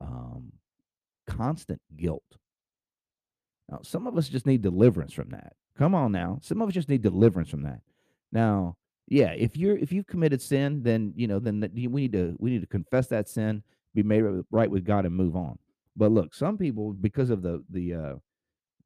um 0.00 0.52
constant 1.26 1.80
guilt. 1.96 2.24
Now, 3.70 3.80
some 3.82 4.06
of 4.06 4.16
us 4.18 4.28
just 4.28 4.46
need 4.46 4.62
deliverance 4.62 5.12
from 5.12 5.30
that. 5.30 5.54
Come 5.78 5.94
on 5.94 6.12
now. 6.12 6.38
Some 6.42 6.60
of 6.60 6.68
us 6.68 6.74
just 6.74 6.88
need 6.88 7.02
deliverance 7.02 7.48
from 7.48 7.62
that. 7.62 7.80
Now, 8.30 8.76
yeah, 9.08 9.32
if 9.32 9.56
you're 9.56 9.76
if 9.76 9.92
you've 9.92 10.06
committed 10.06 10.40
sin, 10.42 10.82
then 10.82 11.12
you 11.16 11.26
know, 11.26 11.38
then 11.38 11.68
we 11.74 11.86
need 11.86 12.12
to 12.12 12.36
we 12.38 12.50
need 12.50 12.60
to 12.60 12.66
confess 12.66 13.08
that 13.08 13.28
sin, 13.28 13.62
be 13.94 14.02
made 14.02 14.24
right 14.50 14.70
with 14.70 14.84
God, 14.84 15.06
and 15.06 15.14
move 15.14 15.36
on. 15.36 15.58
But 15.96 16.12
look, 16.12 16.34
some 16.34 16.58
people 16.58 16.92
because 16.92 17.30
of 17.30 17.42
the 17.42 17.64
the 17.70 17.94
uh, 17.94 18.14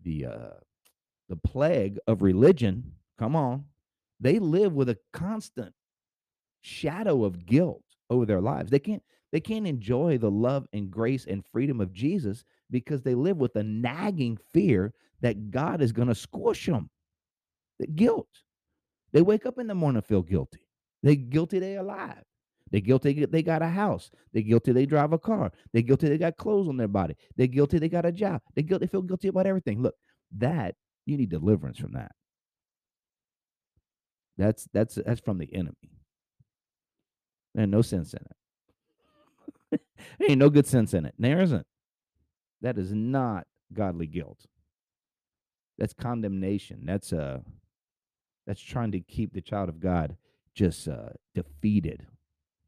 the 0.02 0.26
uh, 0.26 0.54
the 1.28 1.36
plague 1.36 1.98
of 2.06 2.22
religion, 2.22 2.92
come 3.18 3.36
on, 3.36 3.64
they 4.20 4.38
live 4.38 4.74
with 4.74 4.88
a 4.88 4.98
constant 5.12 5.74
shadow 6.62 7.24
of 7.24 7.46
guilt 7.46 7.82
over 8.10 8.26
their 8.26 8.40
lives. 8.40 8.70
They 8.70 8.78
can't 8.78 9.02
they 9.32 9.40
can't 9.40 9.66
enjoy 9.66 10.18
the 10.18 10.30
love 10.30 10.66
and 10.72 10.90
grace 10.90 11.26
and 11.26 11.44
freedom 11.44 11.80
of 11.80 11.92
Jesus 11.92 12.44
because 12.70 13.02
they 13.02 13.14
live 13.14 13.36
with 13.36 13.56
a 13.56 13.62
nagging 13.62 14.38
fear 14.52 14.92
that 15.20 15.50
God 15.50 15.80
is 15.82 15.92
going 15.92 16.08
to 16.08 16.14
squish 16.14 16.66
them. 16.66 16.90
The 17.78 17.86
guilt. 17.86 18.28
They 19.12 19.22
wake 19.22 19.46
up 19.46 19.58
in 19.58 19.66
the 19.66 19.74
morning 19.74 20.02
feel 20.02 20.22
guilty. 20.22 20.60
They 21.02 21.16
guilty 21.16 21.58
they 21.58 21.76
alive. 21.76 22.24
They 22.70 22.80
guilty 22.80 23.24
they- 23.26 23.42
got 23.42 23.62
a 23.62 23.68
house. 23.68 24.10
They're 24.32 24.42
guilty 24.42 24.72
they 24.72 24.86
drive 24.86 25.12
a 25.12 25.18
car. 25.18 25.52
They 25.72 25.82
guilty 25.82 26.08
they 26.08 26.18
got 26.18 26.36
clothes 26.36 26.68
on 26.68 26.76
their 26.76 26.88
body. 26.88 27.16
They're 27.36 27.46
guilty 27.46 27.78
they 27.78 27.88
got 27.88 28.06
a 28.06 28.12
job. 28.12 28.42
They 28.54 28.62
guilty 28.62 28.86
they 28.86 28.90
feel 28.90 29.02
guilty 29.02 29.28
about 29.28 29.46
everything. 29.46 29.82
Look, 29.82 29.94
that 30.38 30.74
you 31.04 31.16
need 31.16 31.30
deliverance 31.30 31.78
from 31.78 31.92
that. 31.92 32.12
That's 34.36 34.68
that's 34.72 34.96
that's 34.96 35.20
from 35.20 35.38
the 35.38 35.52
enemy. 35.54 35.92
There's 37.54 37.68
no 37.68 37.82
sense 37.82 38.14
in 38.14 38.20
it. 39.72 39.80
there 40.18 40.30
ain't 40.30 40.38
no 40.38 40.50
good 40.50 40.66
sense 40.66 40.92
in 40.92 41.06
it. 41.06 41.14
There 41.18 41.40
isn't. 41.40 41.66
That 42.62 42.78
is 42.78 42.92
not 42.92 43.46
godly 43.72 44.06
guilt. 44.06 44.46
That's 45.78 45.94
condemnation. 45.94 46.82
That's 46.84 47.12
uh 47.12 47.40
that's 48.46 48.60
trying 48.60 48.92
to 48.92 49.00
keep 49.00 49.32
the 49.32 49.40
child 49.40 49.68
of 49.68 49.80
God 49.80 50.16
just 50.54 50.88
uh 50.88 51.10
defeated 51.34 52.06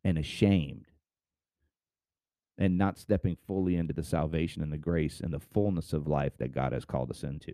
and 0.09 0.19
ashamed 0.19 0.87
and 2.57 2.79
not 2.79 2.99
stepping 2.99 3.37
fully 3.47 3.77
into 3.77 3.93
the 3.93 4.03
salvation 4.03 4.63
and 4.63 4.73
the 4.73 4.79
grace 4.79 5.21
and 5.21 5.33
the 5.33 5.39
fullness 5.39 5.93
of 5.93 6.09
life 6.09 6.33
that 6.39 6.53
God 6.53 6.73
has 6.73 6.87
called 6.87 7.11
us 7.11 7.23
into. 7.23 7.53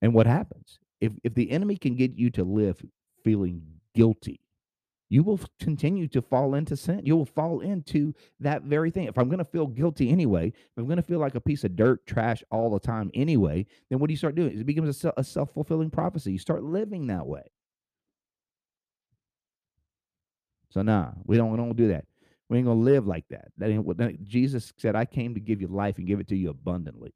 And 0.00 0.14
what 0.14 0.26
happens? 0.26 0.78
If 1.00 1.12
if 1.22 1.34
the 1.34 1.50
enemy 1.50 1.76
can 1.76 1.94
get 1.94 2.14
you 2.16 2.30
to 2.30 2.44
live 2.44 2.82
feeling 3.22 3.62
guilty, 3.94 4.40
you 5.10 5.22
will 5.22 5.38
continue 5.60 6.08
to 6.08 6.22
fall 6.22 6.54
into 6.54 6.76
sin. 6.76 7.02
You 7.04 7.14
will 7.16 7.26
fall 7.26 7.60
into 7.60 8.14
that 8.40 8.62
very 8.62 8.90
thing. 8.90 9.06
If 9.06 9.18
I'm 9.18 9.28
going 9.28 9.38
to 9.38 9.44
feel 9.44 9.66
guilty 9.66 10.10
anyway, 10.10 10.48
if 10.48 10.78
I'm 10.78 10.86
going 10.86 10.96
to 10.96 11.02
feel 11.02 11.18
like 11.18 11.34
a 11.34 11.40
piece 11.40 11.62
of 11.64 11.76
dirt, 11.76 12.06
trash 12.06 12.42
all 12.50 12.70
the 12.70 12.80
time 12.80 13.10
anyway, 13.14 13.66
then 13.90 13.98
what 13.98 14.08
do 14.08 14.14
you 14.14 14.18
start 14.18 14.34
doing? 14.34 14.58
It 14.58 14.66
becomes 14.66 15.04
a, 15.04 15.12
a 15.18 15.24
self 15.24 15.52
fulfilling 15.52 15.90
prophecy. 15.90 16.32
You 16.32 16.38
start 16.38 16.62
living 16.62 17.06
that 17.08 17.26
way. 17.26 17.52
So 20.70 20.82
nah, 20.82 21.12
we 21.24 21.36
don't 21.36 21.50
we 21.50 21.56
don't 21.56 21.76
do 21.76 21.88
that. 21.88 22.04
We 22.48 22.58
ain't 22.58 22.66
gonna 22.66 22.80
live 22.80 23.06
like 23.06 23.26
that. 23.30 23.48
That 23.58 23.70
ain't 23.70 23.84
what 23.84 23.98
Jesus 24.24 24.72
said. 24.78 24.96
I 24.96 25.04
came 25.04 25.34
to 25.34 25.40
give 25.40 25.60
you 25.60 25.68
life 25.68 25.98
and 25.98 26.06
give 26.06 26.20
it 26.20 26.28
to 26.28 26.36
you 26.36 26.50
abundantly. 26.50 27.12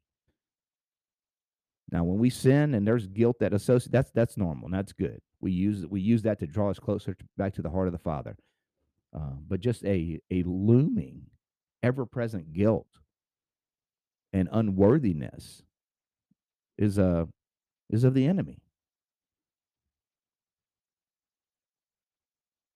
Now, 1.90 2.04
when 2.04 2.18
we 2.18 2.30
sin 2.30 2.74
and 2.74 2.86
there's 2.86 3.06
guilt 3.06 3.38
that 3.40 3.52
associates, 3.52 3.92
that's 3.92 4.10
that's 4.10 4.36
normal. 4.36 4.66
And 4.66 4.74
that's 4.74 4.92
good. 4.92 5.20
We 5.40 5.52
use 5.52 5.86
we 5.86 6.00
use 6.00 6.22
that 6.22 6.38
to 6.40 6.46
draw 6.46 6.70
us 6.70 6.78
closer 6.78 7.14
to, 7.14 7.24
back 7.36 7.54
to 7.54 7.62
the 7.62 7.70
heart 7.70 7.88
of 7.88 7.92
the 7.92 7.98
Father. 7.98 8.36
Uh, 9.14 9.36
but 9.46 9.60
just 9.60 9.84
a 9.84 10.20
a 10.30 10.42
looming, 10.44 11.22
ever 11.82 12.06
present 12.06 12.52
guilt 12.52 12.86
and 14.32 14.48
unworthiness 14.52 15.62
is 16.78 16.98
a 16.98 17.28
is 17.90 18.04
of 18.04 18.14
the 18.14 18.26
enemy. 18.26 18.61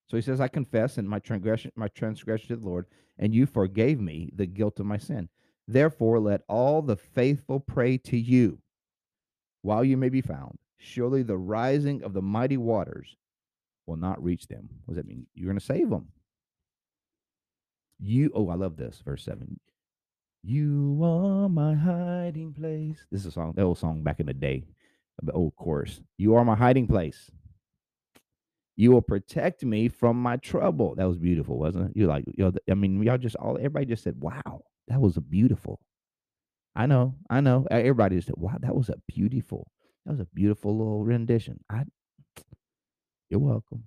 So 0.08 0.16
he 0.16 0.22
says, 0.22 0.40
I 0.40 0.48
confess 0.48 0.98
in 0.98 1.08
my 1.08 1.18
transgression, 1.18 1.72
my 1.74 1.88
transgression 1.88 2.48
to 2.48 2.56
the 2.56 2.66
Lord, 2.66 2.86
and 3.18 3.34
you 3.34 3.46
forgave 3.46 4.00
me 4.00 4.30
the 4.34 4.46
guilt 4.46 4.78
of 4.78 4.86
my 4.86 4.98
sin. 4.98 5.28
Therefore, 5.66 6.20
let 6.20 6.42
all 6.48 6.80
the 6.80 6.96
faithful 6.96 7.58
pray 7.58 7.98
to 7.98 8.16
you 8.16 8.60
while 9.62 9.84
you 9.84 9.96
may 9.96 10.08
be 10.08 10.20
found. 10.20 10.58
Surely 10.78 11.22
the 11.22 11.36
rising 11.36 12.02
of 12.04 12.12
the 12.12 12.22
mighty 12.22 12.56
waters 12.56 13.16
will 13.86 13.96
not 13.96 14.22
reach 14.22 14.46
them. 14.46 14.68
What 14.84 14.94
does 14.94 15.02
that 15.02 15.08
mean? 15.08 15.26
You're 15.34 15.48
going 15.48 15.58
to 15.58 15.64
save 15.64 15.90
them. 15.90 16.08
You, 17.98 18.30
oh, 18.34 18.48
I 18.50 18.54
love 18.54 18.76
this, 18.76 19.02
verse 19.04 19.24
7. 19.24 19.58
You 20.44 21.00
are 21.02 21.48
my 21.48 21.74
hiding 21.74 22.52
place. 22.52 22.98
This 23.10 23.22
is 23.22 23.26
a 23.26 23.30
song, 23.32 23.54
the 23.56 23.62
old 23.62 23.78
song 23.78 24.04
back 24.04 24.20
in 24.20 24.26
the 24.26 24.34
day, 24.34 24.64
the 25.22 25.32
old 25.32 25.56
chorus. 25.56 26.00
You 26.18 26.34
are 26.34 26.44
my 26.44 26.54
hiding 26.54 26.86
place. 26.86 27.30
You 28.76 28.92
will 28.92 29.02
protect 29.02 29.64
me 29.64 29.88
from 29.88 30.20
my 30.22 30.36
trouble. 30.38 30.94
That 30.96 31.08
was 31.08 31.18
beautiful, 31.18 31.58
wasn't 31.58 31.90
it? 31.90 31.96
You're 31.96 32.08
like, 32.08 32.24
know, 32.36 32.52
I 32.70 32.74
mean, 32.74 33.02
y'all 33.02 33.18
just 33.18 33.36
all 33.36 33.56
everybody 33.56 33.86
just 33.86 34.04
said, 34.04 34.20
"Wow, 34.20 34.62
that 34.88 35.00
was 35.00 35.16
a 35.16 35.22
beautiful." 35.22 35.80
I 36.76 36.86
know, 36.86 37.14
I 37.30 37.40
know. 37.40 37.66
Everybody 37.70 38.16
just 38.16 38.28
said, 38.28 38.36
"Wow, 38.38 38.58
that 38.60 38.74
was 38.74 38.88
a 38.90 38.96
beautiful." 39.08 39.68
That 40.06 40.12
was 40.12 40.20
a 40.20 40.28
beautiful 40.34 40.76
little 40.76 41.04
rendition. 41.04 41.60
I, 41.70 41.84
you're 43.30 43.40
welcome. 43.40 43.84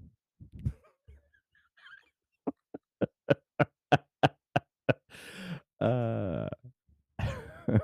uh, 5.82 6.48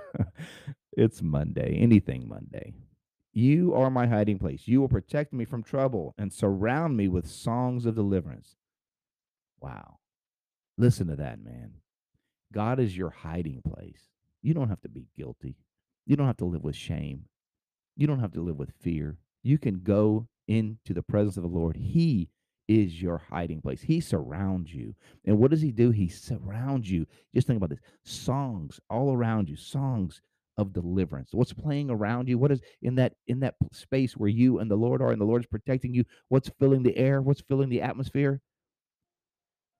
it's 0.97 1.21
Monday. 1.21 1.77
Anything 1.79 2.27
Monday. 2.27 2.73
You 3.35 3.73
are 3.75 3.89
my 3.89 4.07
hiding 4.07 4.39
place. 4.39 4.63
You 4.65 4.79
will 4.79 4.87
protect 4.87 5.33
me 5.33 5.43
from 5.43 5.61
trouble 5.61 6.15
and 6.17 6.31
surround 6.31 6.95
me 6.95 7.09
with 7.09 7.27
songs 7.27 7.85
of 7.85 7.93
deliverance. 7.93 8.55
Wow. 9.59 9.97
Listen 10.77 11.07
to 11.07 11.17
that, 11.17 11.43
man. 11.43 11.73
God 12.53 12.79
is 12.79 12.95
your 12.95 13.09
hiding 13.09 13.61
place. 13.61 14.07
You 14.41 14.53
don't 14.53 14.69
have 14.69 14.79
to 14.81 14.89
be 14.89 15.07
guilty. 15.17 15.57
You 16.05 16.15
don't 16.15 16.27
have 16.27 16.37
to 16.37 16.45
live 16.45 16.63
with 16.63 16.77
shame. 16.77 17.25
You 17.97 18.07
don't 18.07 18.21
have 18.21 18.31
to 18.33 18.41
live 18.41 18.55
with 18.55 18.71
fear. 18.79 19.17
You 19.43 19.57
can 19.57 19.81
go 19.83 20.29
into 20.47 20.93
the 20.93 21.03
presence 21.03 21.35
of 21.35 21.43
the 21.43 21.49
Lord. 21.49 21.75
He 21.75 22.29
is 22.69 23.01
your 23.01 23.21
hiding 23.29 23.61
place. 23.61 23.81
He 23.81 23.99
surrounds 23.99 24.73
you. 24.73 24.95
And 25.25 25.39
what 25.39 25.51
does 25.51 25.61
he 25.61 25.71
do? 25.71 25.91
He 25.91 26.07
surrounds 26.07 26.89
you. 26.89 27.05
Just 27.33 27.47
think 27.47 27.57
about 27.57 27.69
this 27.69 27.81
songs 28.05 28.79
all 28.89 29.13
around 29.13 29.49
you, 29.49 29.57
songs 29.57 30.21
of 30.57 30.73
deliverance. 30.73 31.29
What's 31.31 31.53
playing 31.53 31.89
around 31.89 32.29
you? 32.29 32.37
What 32.37 32.51
is 32.51 32.61
in 32.81 32.95
that 32.95 33.13
in 33.27 33.41
that 33.41 33.55
space 33.71 34.15
where 34.15 34.29
you 34.29 34.59
and 34.59 34.69
the 34.69 34.75
lord 34.75 35.01
are 35.01 35.11
and 35.11 35.19
the 35.19 35.25
lord 35.25 35.43
is 35.43 35.47
protecting 35.47 35.93
you? 35.93 36.05
What's 36.29 36.49
filling 36.59 36.83
the 36.83 36.95
air? 36.97 37.21
What's 37.21 37.41
filling 37.41 37.69
the 37.69 37.81
atmosphere? 37.81 38.41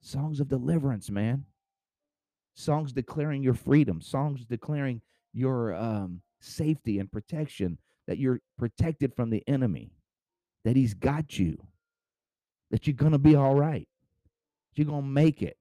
Songs 0.02 0.40
of 0.40 0.48
deliverance 0.48 1.10
man. 1.10 1.46
Songs 2.56 2.94
declaring 2.94 3.44
your 3.44 3.54
freedom. 3.54 4.02
Songs 4.02 4.46
declaring 4.46 5.02
your 5.34 5.74
um, 5.76 6.22
safety 6.40 7.00
and 7.00 7.12
protection 7.12 7.78
that 8.08 8.18
you're 8.18 8.40
protected 8.58 9.14
from 9.16 9.30
the 9.30 9.44
enemy 9.48 9.92
that 10.64 10.76
he's 10.76 10.94
got 10.94 11.38
you 11.38 11.68
that 12.72 12.88
you're 12.88 12.96
gonna 12.96 13.20
be 13.20 13.36
all 13.36 13.56
right 13.56 13.88
you're 14.74 14.86
gonna 14.86 15.02
make 15.02 15.42
it 15.42 15.58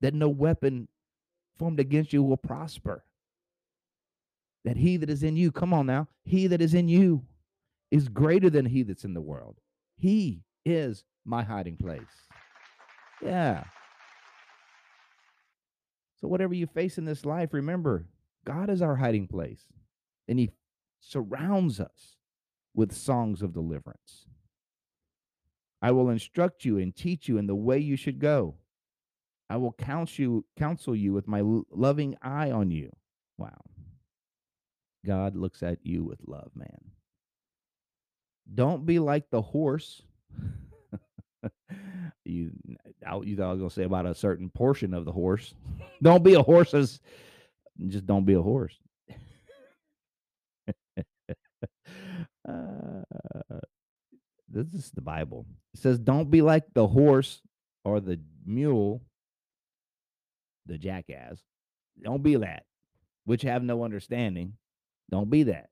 that 0.00 0.14
no 0.14 0.28
weapon 0.28 0.88
formed 1.58 1.80
against 1.80 2.12
you 2.12 2.22
will 2.22 2.36
prosper 2.36 3.04
that 4.64 4.76
he 4.76 4.96
that 4.96 5.10
is 5.10 5.22
in 5.22 5.36
you, 5.36 5.52
come 5.52 5.72
on 5.72 5.86
now, 5.86 6.08
he 6.24 6.46
that 6.46 6.60
is 6.60 6.74
in 6.74 6.88
you 6.88 7.24
is 7.90 8.08
greater 8.08 8.50
than 8.50 8.66
he 8.66 8.82
that's 8.82 9.04
in 9.04 9.14
the 9.14 9.20
world. 9.20 9.60
He 9.96 10.42
is 10.64 11.04
my 11.24 11.42
hiding 11.42 11.76
place. 11.76 12.00
Yeah. 13.22 13.64
So, 16.20 16.28
whatever 16.28 16.54
you 16.54 16.66
face 16.66 16.98
in 16.98 17.04
this 17.04 17.24
life, 17.24 17.52
remember, 17.52 18.06
God 18.44 18.70
is 18.70 18.82
our 18.82 18.96
hiding 18.96 19.28
place, 19.28 19.64
and 20.26 20.38
he 20.38 20.50
surrounds 21.00 21.80
us 21.80 22.16
with 22.74 22.92
songs 22.92 23.42
of 23.42 23.52
deliverance. 23.52 24.26
I 25.80 25.90
will 25.90 26.08
instruct 26.08 26.64
you 26.64 26.78
and 26.78 26.96
teach 26.96 27.28
you 27.28 27.36
in 27.36 27.46
the 27.46 27.54
way 27.54 27.78
you 27.78 27.96
should 27.96 28.18
go. 28.18 28.56
I 29.50 29.58
will 29.58 29.72
counsel 29.72 30.22
you, 30.22 30.44
counsel 30.56 30.96
you 30.96 31.12
with 31.12 31.28
my 31.28 31.42
loving 31.70 32.16
eye 32.22 32.50
on 32.50 32.70
you. 32.70 32.90
Wow. 33.36 33.60
God 35.04 35.36
looks 35.36 35.62
at 35.62 35.78
you 35.84 36.02
with 36.04 36.18
love, 36.26 36.50
man. 36.54 36.90
Don't 38.52 38.84
be 38.86 38.98
like 38.98 39.30
the 39.30 39.42
horse. 39.42 40.02
you, 42.24 42.50
I, 43.06 43.16
you 43.18 43.36
thought 43.36 43.48
I 43.48 43.52
was 43.52 43.60
gonna 43.60 43.70
say 43.70 43.84
about 43.84 44.06
a 44.06 44.14
certain 44.14 44.50
portion 44.50 44.94
of 44.94 45.04
the 45.04 45.12
horse. 45.12 45.54
don't 46.02 46.24
be 46.24 46.34
a 46.34 46.42
horse 46.42 46.74
as, 46.74 47.00
just 47.88 48.06
don't 48.06 48.24
be 48.24 48.34
a 48.34 48.42
horse. 48.42 48.76
uh, 52.48 53.02
this 54.48 54.66
is 54.72 54.90
the 54.92 55.00
Bible. 55.00 55.46
It 55.74 55.80
says, 55.80 55.98
"Don't 55.98 56.30
be 56.30 56.42
like 56.42 56.64
the 56.74 56.86
horse 56.86 57.40
or 57.84 58.00
the 58.00 58.20
mule, 58.46 59.02
the 60.66 60.78
jackass. 60.78 61.38
Don't 62.02 62.22
be 62.22 62.36
that, 62.36 62.64
which 63.24 63.42
have 63.42 63.62
no 63.62 63.84
understanding." 63.84 64.56
Don't 65.10 65.30
be 65.30 65.44
that. 65.44 65.68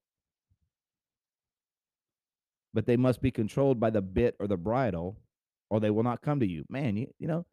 But 2.75 2.87
they 2.87 2.97
must 2.97 3.21
be 3.21 3.31
controlled 3.31 3.79
by 3.79 3.91
the 3.91 4.01
bit 4.01 4.37
or 4.41 4.47
the 4.47 4.57
bridle, 4.57 5.19
or 5.71 5.81
they 5.81 5.91
will 5.91 6.03
not 6.03 6.23
come 6.23 6.41
to 6.41 6.47
you. 6.47 6.65
Man, 6.69 6.97
you, 6.97 7.09
you 7.19 7.29
know, 7.29 7.45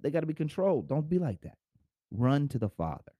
they 0.00 0.10
got 0.10 0.20
to 0.20 0.26
be 0.26 0.34
controlled. 0.34 0.88
Don't 0.88 1.08
be 1.08 1.18
like 1.18 1.40
that. 1.42 1.56
Run 2.10 2.48
to 2.48 2.58
the 2.58 2.68
Father. 2.68 3.12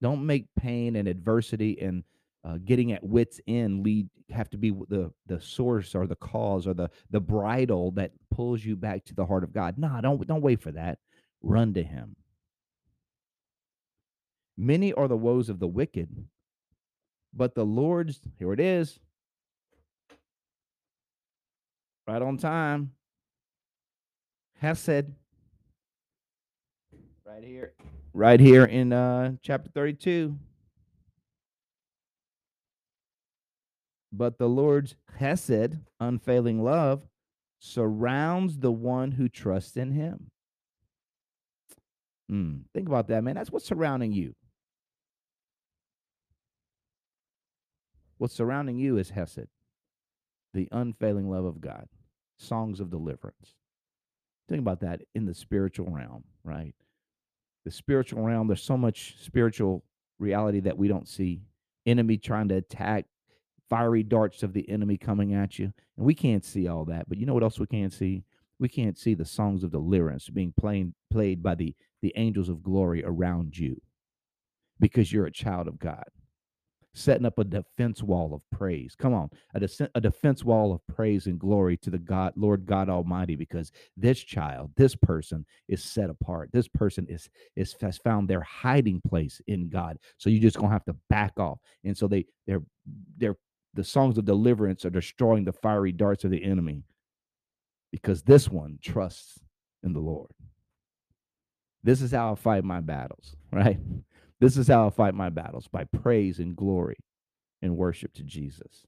Don't 0.00 0.26
make 0.26 0.46
pain 0.58 0.96
and 0.96 1.06
adversity 1.06 1.80
and 1.80 2.04
uh, 2.44 2.58
getting 2.64 2.92
at 2.92 3.04
wits 3.04 3.40
end 3.46 3.84
lead 3.84 4.08
have 4.30 4.50
to 4.50 4.56
be 4.56 4.70
the 4.88 5.12
the 5.26 5.40
source 5.40 5.94
or 5.94 6.06
the 6.06 6.16
cause 6.16 6.66
or 6.66 6.74
the 6.74 6.90
the 7.10 7.20
bridle 7.20 7.90
that 7.92 8.10
pulls 8.30 8.64
you 8.64 8.74
back 8.74 9.04
to 9.04 9.14
the 9.14 9.26
heart 9.26 9.44
of 9.44 9.52
God. 9.52 9.78
Nah, 9.78 10.00
don't 10.00 10.26
don't 10.26 10.40
wait 10.40 10.60
for 10.60 10.72
that. 10.72 10.98
Run 11.42 11.74
to 11.74 11.82
Him. 11.82 12.16
Many 14.56 14.92
are 14.92 15.08
the 15.08 15.16
woes 15.16 15.48
of 15.48 15.58
the 15.60 15.68
wicked, 15.68 16.08
but 17.34 17.54
the 17.54 17.64
Lord's, 17.64 18.20
here 18.38 18.52
it 18.52 18.60
is, 18.60 18.98
right 22.06 22.22
on 22.22 22.36
time. 22.36 22.92
Hesed, 24.60 25.06
right 27.26 27.42
here, 27.42 27.72
right 28.12 28.38
here 28.38 28.64
in 28.64 28.92
uh, 28.92 29.32
chapter 29.42 29.70
32. 29.74 30.38
But 34.12 34.38
the 34.38 34.48
Lord's 34.48 34.94
Hesed, 35.16 35.78
unfailing 35.98 36.62
love, 36.62 37.08
surrounds 37.58 38.58
the 38.58 38.70
one 38.70 39.12
who 39.12 39.28
trusts 39.28 39.76
in 39.76 39.92
him. 39.92 40.30
Mm, 42.30 42.62
think 42.74 42.88
about 42.88 43.08
that, 43.08 43.24
man. 43.24 43.34
That's 43.34 43.50
what's 43.50 43.64
surrounding 43.64 44.12
you. 44.12 44.34
What's 48.22 48.36
surrounding 48.36 48.78
you 48.78 48.98
is 48.98 49.10
Hesed, 49.10 49.48
the 50.54 50.68
unfailing 50.70 51.28
love 51.28 51.44
of 51.44 51.60
God, 51.60 51.88
songs 52.38 52.78
of 52.78 52.88
deliverance. 52.88 53.56
Think 54.48 54.60
about 54.60 54.78
that 54.82 55.00
in 55.12 55.26
the 55.26 55.34
spiritual 55.34 55.86
realm, 55.90 56.22
right? 56.44 56.72
The 57.64 57.72
spiritual 57.72 58.22
realm, 58.22 58.46
there's 58.46 58.62
so 58.62 58.76
much 58.76 59.16
spiritual 59.20 59.82
reality 60.20 60.60
that 60.60 60.78
we 60.78 60.86
don't 60.86 61.08
see. 61.08 61.42
Enemy 61.84 62.18
trying 62.18 62.46
to 62.50 62.54
attack, 62.54 63.06
fiery 63.68 64.04
darts 64.04 64.44
of 64.44 64.52
the 64.52 64.70
enemy 64.70 64.98
coming 64.98 65.34
at 65.34 65.58
you. 65.58 65.72
And 65.96 66.06
we 66.06 66.14
can't 66.14 66.44
see 66.44 66.68
all 66.68 66.84
that. 66.84 67.08
But 67.08 67.18
you 67.18 67.26
know 67.26 67.34
what 67.34 67.42
else 67.42 67.58
we 67.58 67.66
can't 67.66 67.92
see? 67.92 68.22
We 68.60 68.68
can't 68.68 68.96
see 68.96 69.14
the 69.14 69.24
songs 69.24 69.64
of 69.64 69.72
deliverance 69.72 70.28
being 70.28 70.54
played 70.56 70.92
played 71.10 71.42
by 71.42 71.56
the, 71.56 71.74
the 72.02 72.12
angels 72.14 72.48
of 72.48 72.62
glory 72.62 73.02
around 73.04 73.58
you 73.58 73.82
because 74.78 75.12
you're 75.12 75.26
a 75.26 75.32
child 75.32 75.66
of 75.66 75.80
God 75.80 76.04
setting 76.94 77.26
up 77.26 77.38
a 77.38 77.44
defense 77.44 78.02
wall 78.02 78.34
of 78.34 78.42
praise. 78.56 78.94
Come 78.98 79.14
on, 79.14 79.30
a, 79.54 79.60
de- 79.60 79.90
a 79.94 80.00
defense 80.00 80.44
wall 80.44 80.72
of 80.72 80.86
praise 80.86 81.26
and 81.26 81.38
glory 81.38 81.76
to 81.78 81.90
the 81.90 81.98
God, 81.98 82.34
Lord 82.36 82.66
God 82.66 82.88
Almighty, 82.88 83.36
because 83.36 83.72
this 83.96 84.20
child, 84.20 84.70
this 84.76 84.94
person 84.96 85.46
is 85.68 85.82
set 85.82 86.10
apart. 86.10 86.50
This 86.52 86.68
person 86.68 87.06
is 87.08 87.30
is 87.56 87.76
has 87.80 87.98
found 87.98 88.28
their 88.28 88.42
hiding 88.42 89.00
place 89.08 89.40
in 89.46 89.68
God. 89.68 89.98
So 90.18 90.30
you're 90.30 90.42
just 90.42 90.58
gonna 90.58 90.72
have 90.72 90.84
to 90.86 90.96
back 91.10 91.38
off. 91.38 91.58
And 91.84 91.96
so 91.96 92.08
they 92.08 92.26
they're 92.46 92.62
they're 93.18 93.36
the 93.74 93.84
songs 93.84 94.18
of 94.18 94.24
deliverance 94.24 94.84
are 94.84 94.90
destroying 94.90 95.44
the 95.44 95.52
fiery 95.52 95.92
darts 95.92 96.24
of 96.24 96.30
the 96.30 96.44
enemy 96.44 96.84
because 97.92 98.22
this 98.22 98.48
one 98.48 98.78
trusts 98.82 99.40
in 99.82 99.92
the 99.92 100.00
Lord. 100.00 100.30
This 101.84 102.02
is 102.02 102.12
how 102.12 102.32
I 102.32 102.34
fight 102.36 102.64
my 102.64 102.80
battles, 102.80 103.36
right? 103.52 103.78
This 104.42 104.56
is 104.56 104.66
how 104.66 104.88
I 104.88 104.90
fight 104.90 105.14
my 105.14 105.28
battles 105.28 105.68
by 105.68 105.84
praise 105.84 106.40
and 106.40 106.56
glory 106.56 106.96
and 107.62 107.76
worship 107.76 108.12
to 108.14 108.24
Jesus. 108.24 108.84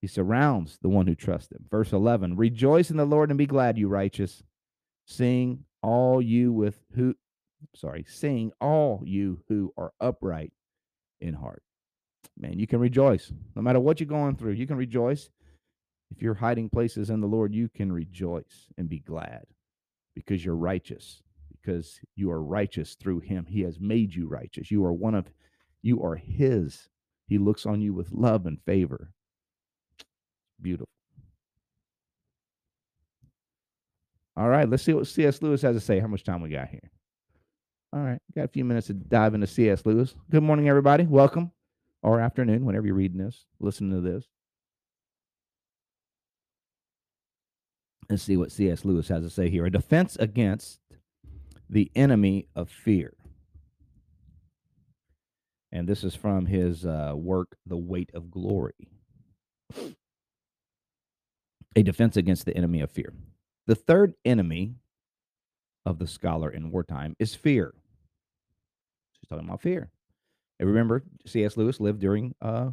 He 0.00 0.06
surrounds 0.06 0.78
the 0.80 0.88
one 0.88 1.06
who 1.06 1.14
trusts 1.14 1.52
him. 1.52 1.66
Verse 1.70 1.92
11 1.92 2.36
Rejoice 2.36 2.90
in 2.90 2.96
the 2.96 3.04
Lord 3.04 3.28
and 3.28 3.36
be 3.36 3.44
glad, 3.44 3.76
you 3.76 3.88
righteous. 3.88 4.42
Sing 5.04 5.64
all 5.82 6.22
you 6.22 6.50
with 6.50 6.80
who, 6.94 7.14
sorry, 7.74 8.06
sing 8.08 8.52
all 8.58 9.02
you 9.04 9.42
who 9.50 9.70
are 9.76 9.92
upright 10.00 10.54
in 11.20 11.34
heart. 11.34 11.62
Man, 12.38 12.58
you 12.58 12.66
can 12.66 12.80
rejoice 12.80 13.30
no 13.54 13.60
matter 13.60 13.80
what 13.80 14.00
you're 14.00 14.06
going 14.06 14.36
through. 14.36 14.52
You 14.52 14.66
can 14.66 14.78
rejoice. 14.78 15.28
If 16.10 16.22
you're 16.22 16.32
hiding 16.32 16.70
places 16.70 17.10
in 17.10 17.20
the 17.20 17.26
Lord, 17.26 17.52
you 17.52 17.68
can 17.68 17.92
rejoice 17.92 18.68
and 18.78 18.88
be 18.88 19.00
glad 19.00 19.44
because 20.14 20.42
you're 20.42 20.56
righteous 20.56 21.22
because 21.66 22.00
you 22.14 22.30
are 22.30 22.42
righteous 22.42 22.94
through 22.94 23.20
him. 23.20 23.46
He 23.48 23.62
has 23.62 23.80
made 23.80 24.14
you 24.14 24.28
righteous. 24.28 24.70
You 24.70 24.84
are 24.84 24.92
one 24.92 25.14
of, 25.14 25.26
you 25.82 26.02
are 26.04 26.14
his. 26.14 26.88
He 27.26 27.38
looks 27.38 27.66
on 27.66 27.80
you 27.80 27.92
with 27.92 28.12
love 28.12 28.46
and 28.46 28.60
favor. 28.64 29.12
Beautiful. 30.60 30.88
All 34.36 34.48
right, 34.48 34.68
let's 34.68 34.82
see 34.82 34.92
what 34.92 35.06
C.S. 35.06 35.42
Lewis 35.42 35.62
has 35.62 35.74
to 35.74 35.80
say. 35.80 35.98
How 35.98 36.06
much 36.06 36.22
time 36.22 36.42
we 36.42 36.50
got 36.50 36.68
here? 36.68 36.90
All 37.92 38.00
right, 38.00 38.20
got 38.34 38.44
a 38.44 38.48
few 38.48 38.64
minutes 38.64 38.88
to 38.88 38.94
dive 38.94 39.34
into 39.34 39.46
C.S. 39.46 39.84
Lewis. 39.86 40.14
Good 40.30 40.42
morning, 40.42 40.68
everybody. 40.68 41.04
Welcome, 41.04 41.50
or 42.02 42.20
afternoon, 42.20 42.64
whenever 42.64 42.86
you're 42.86 42.94
reading 42.94 43.18
this, 43.18 43.46
listening 43.58 43.90
to 43.92 44.08
this. 44.08 44.24
Let's 48.08 48.22
see 48.22 48.36
what 48.36 48.52
C.S. 48.52 48.84
Lewis 48.84 49.08
has 49.08 49.24
to 49.24 49.30
say 49.30 49.48
here. 49.48 49.66
A 49.66 49.70
defense 49.70 50.16
against 50.20 50.78
the 51.68 51.90
enemy 51.94 52.48
of 52.54 52.70
fear. 52.70 53.14
And 55.72 55.88
this 55.88 56.04
is 56.04 56.14
from 56.14 56.46
his 56.46 56.86
uh, 56.86 57.12
work, 57.14 57.56
The 57.66 57.76
Weight 57.76 58.10
of 58.14 58.30
Glory. 58.30 58.88
A 61.74 61.82
defense 61.82 62.16
against 62.16 62.46
the 62.46 62.56
enemy 62.56 62.80
of 62.80 62.90
fear. 62.90 63.12
The 63.66 63.74
third 63.74 64.14
enemy 64.24 64.76
of 65.84 65.98
the 65.98 66.06
scholar 66.06 66.50
in 66.50 66.70
wartime 66.70 67.14
is 67.18 67.34
fear. 67.34 67.74
She's 69.12 69.28
talking 69.28 69.46
about 69.46 69.60
fear. 69.60 69.90
And 70.58 70.68
remember, 70.68 71.02
C.S. 71.26 71.56
Lewis 71.56 71.80
lived 71.80 72.00
during 72.00 72.34
uh, 72.40 72.70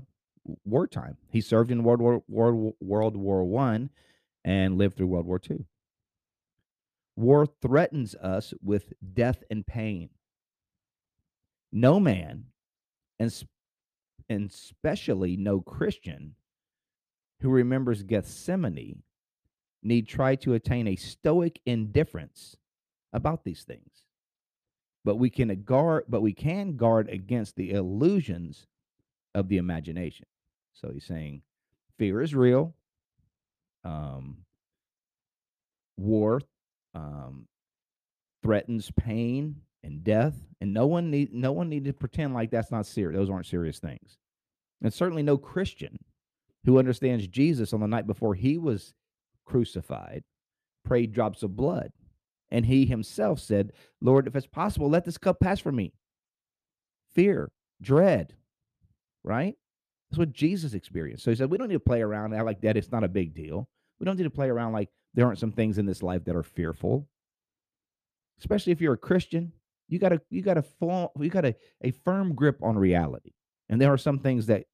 wartime. 0.66 1.18
He 1.30 1.42
served 1.42 1.72
in 1.72 1.84
World 1.84 2.02
War 2.02 2.24
World, 2.28 2.76
World 2.80 3.18
War 3.18 3.44
One 3.44 3.90
and 4.46 4.78
lived 4.78 4.98
through 4.98 5.08
World 5.08 5.26
War 5.26 5.40
Two. 5.40 5.66
War 7.16 7.46
threatens 7.46 8.16
us 8.16 8.54
with 8.62 8.94
death 9.14 9.44
and 9.50 9.66
pain. 9.66 10.10
No 11.72 12.00
man, 12.00 12.46
and, 13.20 13.32
and 14.30 14.50
especially 14.50 15.38
no 15.38 15.62
Christian, 15.62 16.36
who 17.42 17.50
remembers 17.50 18.04
Gethsemane 18.04 19.04
need 19.84 20.08
try 20.08 20.36
to 20.36 20.54
attain 20.54 20.88
a 20.88 20.96
stoic 20.96 21.60
indifference 21.66 22.56
about 23.12 23.44
these 23.44 23.64
things. 23.64 24.06
But 25.06 25.18
we 25.18 25.30
can 25.30 25.64
guard, 25.64 26.06
but 26.08 26.22
we 26.22 26.34
can 26.34 26.78
guard 26.78 27.10
against 27.10 27.56
the 27.56 27.72
illusions 27.72 28.66
of 29.36 29.50
the 29.50 29.58
imagination. 29.58 30.26
So 30.74 30.92
he's 30.92 31.06
saying 31.06 31.42
fear 31.98 32.22
is 32.22 32.34
real. 32.34 32.74
Um, 33.84 34.38
war 35.98 36.42
um, 36.94 37.48
threatens 38.42 38.92
pain 38.98 39.58
and 39.84 40.04
death, 40.04 40.36
and 40.62 40.74
no 40.74 40.88
one 40.88 41.12
need 41.12 41.34
no 41.34 41.52
one 41.52 41.70
need 41.70 41.86
to 41.86 41.94
pretend 41.94 42.34
like 42.34 42.52
that's 42.52 42.72
not 42.72 42.86
serious. 42.86 43.18
Those 43.18 43.30
aren't 43.30 43.46
serious 43.46 43.80
things, 43.80 44.18
and 44.82 44.94
certainly 44.94 45.24
no 45.24 45.38
Christian 45.38 45.98
who 46.66 46.80
understands 46.80 47.28
Jesus 47.28 47.74
on 47.74 47.82
the 47.82 47.88
night 47.88 48.08
before 48.08 48.36
he 48.36 48.58
was 48.58 48.94
crucified 49.46 50.24
prayed 50.86 51.14
drops 51.14 51.44
of 51.44 51.56
blood, 51.56 51.92
and 52.52 52.66
he 52.66 52.86
himself 52.86 53.40
said, 53.40 53.72
"Lord, 54.02 54.28
if 54.28 54.36
it's 54.36 54.48
possible, 54.48 54.90
let 54.90 55.06
this 55.06 55.18
cup 55.18 55.40
pass 55.40 55.60
from 55.60 55.76
me." 55.76 55.94
Fear, 57.14 57.52
dread, 57.82 58.34
right? 59.24 59.56
That's 60.10 60.20
what 60.20 60.32
Jesus 60.34 60.76
experienced. 60.76 61.24
So 61.24 61.32
he 61.32 61.36
said, 61.36 61.50
we 61.50 61.58
don't 61.58 61.70
need 61.70 61.74
to 61.74 61.80
play 61.80 62.02
around 62.02 62.32
like 62.32 62.62
that. 62.62 62.78
It's 62.78 62.92
not 62.92 63.04
a 63.04 63.08
big 63.08 63.34
deal. 63.34 63.68
We 64.00 64.06
don't 64.06 64.16
need 64.16 64.24
to 64.24 64.30
play 64.30 64.48
around 64.48 64.74
like 64.74 64.90
there 65.14 65.26
aren't 65.26 65.40
some 65.40 65.52
things 65.52 65.78
in 65.78 65.86
this 65.86 66.04
life 66.04 66.26
that 66.26 66.36
are 66.36 66.44
fearful. 66.44 67.08
Especially 68.40 68.72
if 68.72 68.82
you're 68.82 68.94
a 68.94 68.98
Christian, 68.98 69.54
you 69.88 70.00
got 70.00 70.10
to 70.10 70.22
you 70.30 70.42
got 70.42 70.64
fall 70.80 71.12
you 71.20 71.30
got 71.30 71.46
a, 71.46 71.56
a 71.82 71.92
firm 71.92 72.34
grip 72.34 72.58
on 72.64 72.78
reality. 72.78 73.32
And 73.70 73.80
there 73.80 73.94
are 73.94 73.98
some 73.98 74.20
things 74.20 74.48
that 74.48 74.66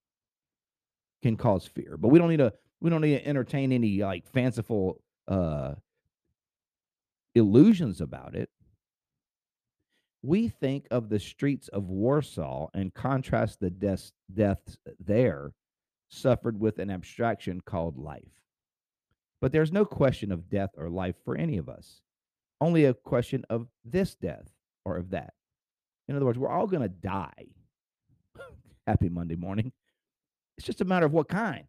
can 1.21 1.35
cause 1.35 1.65
fear. 1.65 1.97
But 1.97 2.09
we 2.09 2.19
don't 2.19 2.29
need 2.29 2.37
to 2.37 2.53
we 2.79 2.89
don't 2.89 3.01
need 3.01 3.17
to 3.17 3.27
entertain 3.27 3.71
any 3.71 4.01
like 4.01 4.25
fanciful 4.27 5.01
uh 5.27 5.75
illusions 7.35 8.01
about 8.01 8.35
it. 8.35 8.49
We 10.21 10.49
think 10.49 10.87
of 10.91 11.09
the 11.09 11.19
streets 11.19 11.69
of 11.69 11.89
Warsaw 11.89 12.69
and 12.73 12.93
contrast 12.93 13.59
the 13.59 13.69
deaths, 13.69 14.11
deaths 14.33 14.77
there 14.99 15.53
suffered 16.09 16.59
with 16.59 16.79
an 16.79 16.89
abstraction 16.89 17.61
called 17.61 17.97
life. 17.97 18.23
But 19.41 19.51
there's 19.51 19.71
no 19.71 19.85
question 19.85 20.31
of 20.31 20.49
death 20.49 20.71
or 20.77 20.89
life 20.89 21.15
for 21.23 21.35
any 21.35 21.57
of 21.57 21.69
us, 21.69 22.01
only 22.59 22.85
a 22.85 22.93
question 22.93 23.45
of 23.49 23.67
this 23.85 24.15
death 24.15 24.49
or 24.85 24.97
of 24.97 25.11
that. 25.11 25.33
In 26.07 26.15
other 26.15 26.25
words, 26.25 26.37
we're 26.37 26.49
all 26.49 26.67
going 26.67 26.81
to 26.81 26.89
die. 26.89 27.45
Happy 28.87 29.09
Monday 29.09 29.35
morning. 29.35 29.71
It's 30.57 30.65
just 30.65 30.81
a 30.81 30.85
matter 30.85 31.05
of 31.05 31.13
what 31.13 31.29
kind. 31.29 31.65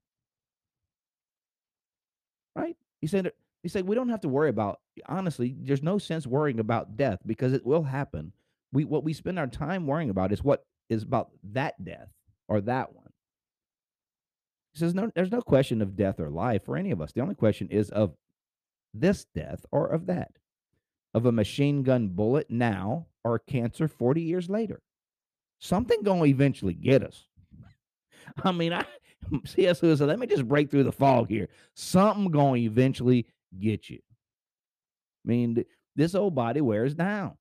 Right? 2.57 2.77
He 3.01 3.07
said 3.07 3.29
uh, 3.29 3.31
he 3.63 3.69
said 3.69 3.87
we 3.87 3.95
don't 3.95 4.09
have 4.09 4.23
to 4.23 4.29
worry 4.29 4.49
about 4.49 4.81
honestly, 5.07 5.55
there's 5.61 5.83
no 5.83 5.99
sense 5.99 6.27
worrying 6.27 6.59
about 6.59 6.97
death 6.97 7.21
because 7.25 7.53
it 7.53 7.65
will 7.65 7.83
happen. 7.85 8.33
We 8.73 8.85
what 8.85 9.05
we 9.05 9.13
spend 9.13 9.39
our 9.39 9.47
time 9.47 9.87
worrying 9.87 10.11
about 10.11 10.33
is 10.33 10.43
what 10.43 10.65
is 10.89 11.03
about 11.03 11.31
that 11.53 11.83
death 11.85 12.09
or 12.49 12.61
that 12.63 12.93
one. 12.95 13.00
He 14.73 14.79
says, 14.79 14.95
no, 14.95 15.11
there's 15.15 15.33
no 15.33 15.43
question 15.43 15.83
of 15.83 15.97
death 15.97 16.21
or 16.21 16.31
life 16.31 16.65
for 16.65 16.77
any 16.77 16.91
of 16.91 17.01
us. 17.01 17.13
The 17.13 17.21
only 17.21 17.35
question 17.35 17.69
is 17.69 17.91
of 17.91 18.15
this 18.95 19.27
death 19.35 19.67
or 19.73 19.87
of 19.87 20.07
that, 20.07 20.33
of 21.13 21.27
a 21.27 21.33
machine 21.33 21.83
gun 21.83 22.09
bullet 22.09 22.51
now 22.51 23.07
or 23.25 23.39
cancer 23.39 23.89
40 23.89 24.23
years 24.23 24.49
later. 24.49 24.81
Something 25.59 26.03
going 26.03 26.23
to 26.23 26.29
eventually 26.29 26.75
get 26.75 27.03
us. 27.03 27.27
I 28.45 28.53
mean, 28.53 28.73
I 28.73 28.85
C.S. 29.45 29.83
Lewis 29.83 29.99
said, 29.99 30.09
let 30.09 30.19
me 30.19 30.27
just 30.27 30.49
break 30.49 30.71
through 30.71 30.85
the 30.85 30.93
fog 30.93 31.29
here. 31.29 31.49
Something 31.75 32.31
going 32.31 32.63
to 32.63 32.67
eventually 32.67 33.27
get 33.59 33.91
you. 33.91 33.99
I 35.25 35.29
mean, 35.29 35.65
this 35.97 36.15
old 36.15 36.35
body 36.35 36.61
wears 36.61 36.95
down. 36.95 37.37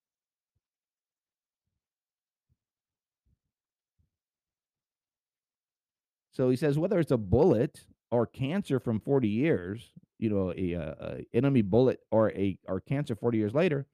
So 6.39 6.49
he 6.49 6.55
says 6.55 6.79
whether 6.79 6.97
it's 6.99 7.11
a 7.11 7.17
bullet 7.17 7.83
or 8.11 8.25
cancer 8.25 8.79
from 8.79 9.01
40 9.01 9.27
years, 9.27 9.91
you 10.19 10.29
know, 10.29 10.53
a, 10.55 10.71
a, 10.71 10.95
a 11.01 11.25
enemy 11.33 11.61
bullet 11.61 11.99
or 12.11 12.31
a 12.31 12.57
or 12.65 12.79
cancer 12.79 13.13
40 13.13 13.37
years 13.37 13.53
later, 13.53 13.87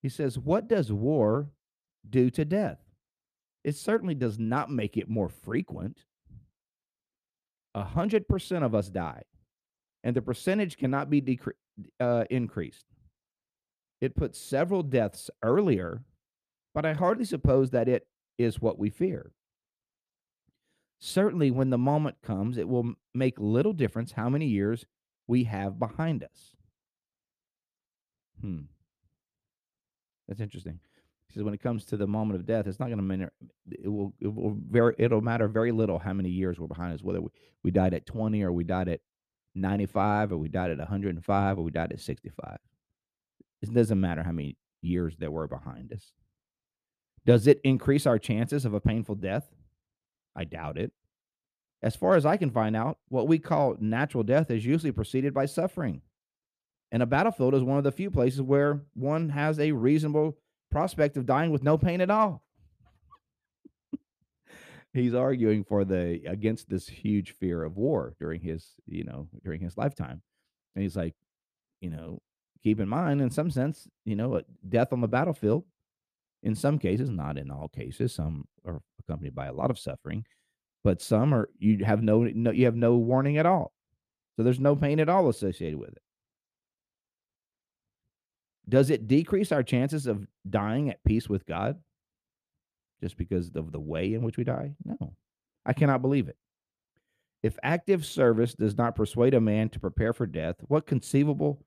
he 0.00 0.08
says, 0.08 0.38
what 0.38 0.68
does 0.68 0.90
war 0.90 1.50
do 2.08 2.30
to 2.30 2.46
death? 2.46 2.78
It 3.62 3.76
certainly 3.76 4.14
does 4.14 4.38
not 4.38 4.70
make 4.70 4.96
it 4.96 5.10
more 5.10 5.28
frequent. 5.28 6.06
A 7.74 7.84
hundred 7.84 8.26
percent 8.26 8.64
of 8.64 8.74
us 8.74 8.88
die, 8.88 9.24
and 10.02 10.16
the 10.16 10.22
percentage 10.22 10.78
cannot 10.78 11.10
be 11.10 11.20
decre- 11.20 11.52
uh, 12.00 12.24
increased. 12.30 12.86
It 14.00 14.16
puts 14.16 14.38
several 14.38 14.82
deaths 14.82 15.28
earlier, 15.42 16.02
but 16.74 16.86
I 16.86 16.94
hardly 16.94 17.26
suppose 17.26 17.72
that 17.72 17.90
it 17.90 18.06
is 18.38 18.58
what 18.58 18.78
we 18.78 18.88
fear. 18.88 19.32
Certainly, 21.04 21.50
when 21.50 21.70
the 21.70 21.78
moment 21.78 22.22
comes, 22.22 22.56
it 22.56 22.68
will 22.68 22.94
make 23.12 23.34
little 23.36 23.72
difference 23.72 24.12
how 24.12 24.28
many 24.28 24.46
years 24.46 24.86
we 25.26 25.42
have 25.44 25.76
behind 25.76 26.22
us. 26.22 26.54
Hmm. 28.40 28.60
That's 30.28 30.40
interesting. 30.40 30.78
He 31.26 31.34
says 31.34 31.42
when 31.42 31.54
it 31.54 31.60
comes 31.60 31.84
to 31.86 31.96
the 31.96 32.06
moment 32.06 32.38
of 32.38 32.46
death, 32.46 32.68
it's 32.68 32.78
not 32.78 32.86
going 32.86 32.98
to 32.98 33.02
matter. 33.02 33.32
It 33.68 33.88
will, 33.88 34.14
it 34.20 34.32
will 34.32 34.56
very, 34.70 34.94
it'll 34.96 35.20
matter 35.20 35.48
very 35.48 35.72
little 35.72 35.98
how 35.98 36.12
many 36.12 36.28
years 36.28 36.60
we're 36.60 36.68
behind 36.68 36.94
us, 36.94 37.02
whether 37.02 37.20
we, 37.20 37.30
we 37.64 37.70
died 37.72 37.94
at 37.94 38.06
20 38.06 38.40
or 38.44 38.52
we 38.52 38.62
died 38.62 38.88
at 38.88 39.00
95 39.56 40.30
or 40.30 40.36
we 40.36 40.48
died 40.48 40.70
at 40.70 40.78
105 40.78 41.58
or 41.58 41.62
we 41.62 41.72
died 41.72 41.90
at 41.90 41.98
65. 41.98 42.58
It 43.60 43.74
doesn't 43.74 44.00
matter 44.00 44.22
how 44.22 44.30
many 44.30 44.56
years 44.82 45.16
that 45.18 45.32
we're 45.32 45.48
behind 45.48 45.92
us. 45.92 46.12
Does 47.26 47.48
it 47.48 47.60
increase 47.64 48.06
our 48.06 48.20
chances 48.20 48.64
of 48.64 48.72
a 48.72 48.80
painful 48.80 49.16
death? 49.16 49.48
I 50.34 50.44
doubt 50.44 50.78
it. 50.78 50.92
As 51.82 51.96
far 51.96 52.14
as 52.14 52.24
I 52.24 52.36
can 52.36 52.50
find 52.50 52.76
out, 52.76 52.98
what 53.08 53.26
we 53.26 53.38
call 53.38 53.76
natural 53.80 54.22
death 54.22 54.50
is 54.50 54.64
usually 54.64 54.92
preceded 54.92 55.34
by 55.34 55.46
suffering. 55.46 56.02
And 56.92 57.02
a 57.02 57.06
battlefield 57.06 57.54
is 57.54 57.62
one 57.62 57.78
of 57.78 57.84
the 57.84 57.90
few 57.90 58.10
places 58.10 58.40
where 58.42 58.82
one 58.94 59.30
has 59.30 59.58
a 59.58 59.72
reasonable 59.72 60.36
prospect 60.70 61.16
of 61.16 61.26
dying 61.26 61.50
with 61.50 61.62
no 61.62 61.76
pain 61.76 62.00
at 62.00 62.10
all. 62.10 62.42
He's 64.92 65.14
arguing 65.14 65.64
for 65.64 65.84
the 65.84 66.20
against 66.26 66.68
this 66.68 66.86
huge 66.86 67.32
fear 67.32 67.64
of 67.64 67.76
war 67.76 68.14
during 68.20 68.42
his, 68.42 68.72
you 68.86 69.04
know, 69.04 69.28
during 69.42 69.60
his 69.60 69.78
lifetime. 69.78 70.20
And 70.74 70.82
he's 70.82 70.96
like, 70.96 71.14
you 71.80 71.90
know, 71.90 72.20
keep 72.62 72.78
in 72.78 72.88
mind 72.88 73.22
in 73.22 73.30
some 73.30 73.50
sense, 73.50 73.88
you 74.04 74.14
know, 74.14 74.42
death 74.68 74.92
on 74.92 75.00
the 75.00 75.08
battlefield 75.08 75.64
in 76.42 76.54
some 76.54 76.78
cases, 76.78 77.10
not 77.10 77.38
in 77.38 77.50
all 77.50 77.68
cases, 77.68 78.14
some 78.14 78.46
are 78.66 78.80
accompanied 79.00 79.34
by 79.34 79.46
a 79.46 79.52
lot 79.52 79.70
of 79.70 79.78
suffering, 79.78 80.24
but 80.84 81.00
some 81.00 81.32
are 81.32 81.48
you 81.58 81.84
have 81.84 82.02
no, 82.02 82.24
no 82.24 82.50
you 82.50 82.64
have 82.64 82.76
no 82.76 82.96
warning 82.96 83.38
at 83.38 83.46
all. 83.46 83.72
So 84.36 84.42
there's 84.42 84.60
no 84.60 84.74
pain 84.74 84.98
at 85.00 85.08
all 85.08 85.28
associated 85.28 85.78
with 85.78 85.90
it. 85.90 86.02
Does 88.68 88.90
it 88.90 89.08
decrease 89.08 89.52
our 89.52 89.62
chances 89.62 90.06
of 90.06 90.26
dying 90.48 90.88
at 90.88 91.04
peace 91.04 91.28
with 91.28 91.46
God 91.46 91.78
just 93.02 93.16
because 93.16 93.50
of 93.54 93.72
the 93.72 93.80
way 93.80 94.14
in 94.14 94.22
which 94.22 94.36
we 94.36 94.44
die? 94.44 94.74
No. 94.84 95.14
I 95.66 95.72
cannot 95.72 96.02
believe 96.02 96.28
it. 96.28 96.36
If 97.42 97.58
active 97.62 98.06
service 98.06 98.54
does 98.54 98.78
not 98.78 98.94
persuade 98.94 99.34
a 99.34 99.40
man 99.40 99.68
to 99.70 99.80
prepare 99.80 100.12
for 100.12 100.26
death, 100.26 100.56
what 100.68 100.86
conceivable 100.86 101.64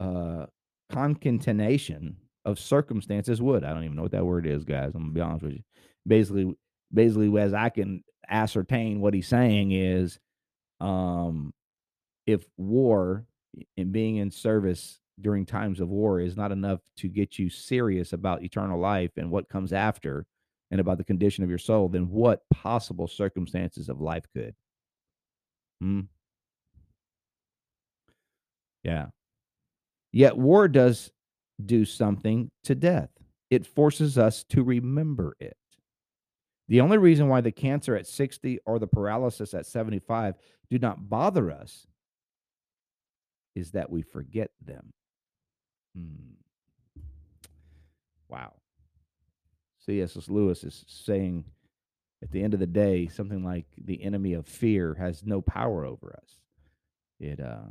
uh, 0.00 0.46
concatenation 0.90 2.16
of 2.44 2.58
circumstances 2.58 3.42
would? 3.42 3.64
I 3.64 3.72
don't 3.72 3.84
even 3.84 3.96
know 3.96 4.02
what 4.02 4.12
that 4.12 4.26
word 4.26 4.46
is, 4.46 4.64
guys. 4.64 4.92
I'm 4.94 5.02
gonna 5.02 5.12
be 5.12 5.20
honest 5.20 5.44
with 5.44 5.52
you. 5.54 5.62
Basically, 6.06 6.54
basically, 6.92 7.38
as 7.38 7.54
I 7.54 7.68
can 7.68 8.02
ascertain 8.28 9.00
what 9.00 9.14
he's 9.14 9.28
saying 9.28 9.72
is, 9.72 10.18
um, 10.80 11.52
if 12.26 12.44
war 12.56 13.26
and 13.76 13.92
being 13.92 14.16
in 14.16 14.30
service 14.30 15.00
during 15.20 15.46
times 15.46 15.80
of 15.80 15.88
war 15.88 16.20
is 16.20 16.36
not 16.36 16.52
enough 16.52 16.80
to 16.96 17.08
get 17.08 17.38
you 17.38 17.50
serious 17.50 18.12
about 18.12 18.42
eternal 18.42 18.78
life 18.78 19.10
and 19.16 19.30
what 19.30 19.48
comes 19.48 19.72
after 19.72 20.26
and 20.70 20.80
about 20.80 20.98
the 20.98 21.04
condition 21.04 21.42
of 21.42 21.50
your 21.50 21.58
soul, 21.58 21.88
then 21.88 22.08
what 22.10 22.42
possible 22.50 23.08
circumstances 23.08 23.88
of 23.88 24.00
life 24.00 24.24
could? 24.34 24.54
Hmm. 25.80 26.00
Yeah. 28.84 29.06
Yet 30.12 30.36
war 30.36 30.68
does 30.68 31.10
do 31.64 31.84
something 31.84 32.50
to 32.64 32.74
death. 32.74 33.10
It 33.50 33.66
forces 33.66 34.18
us 34.18 34.44
to 34.50 34.62
remember 34.62 35.36
it. 35.40 35.56
The 36.68 36.80
only 36.80 36.98
reason 36.98 37.28
why 37.28 37.40
the 37.40 37.50
cancer 37.50 37.96
at 37.96 38.06
60 38.06 38.60
or 38.66 38.78
the 38.78 38.86
paralysis 38.86 39.54
at 39.54 39.66
75 39.66 40.34
do 40.70 40.78
not 40.78 41.08
bother 41.08 41.50
us 41.50 41.86
is 43.54 43.70
that 43.72 43.90
we 43.90 44.02
forget 44.02 44.50
them. 44.64 44.92
Hmm. 45.96 46.34
Wow. 48.28 48.52
C.S. 49.86 50.28
Lewis 50.28 50.62
is 50.64 50.84
saying 50.86 51.44
at 52.22 52.30
the 52.30 52.42
end 52.42 52.52
of 52.52 52.60
the 52.60 52.66
day, 52.66 53.06
something 53.06 53.42
like 53.42 53.66
the 53.82 54.02
enemy 54.02 54.34
of 54.34 54.46
fear 54.46 54.94
has 54.98 55.24
no 55.24 55.40
power 55.40 55.86
over 55.86 56.14
us. 56.22 56.36
It 57.20 57.40
uh 57.40 57.70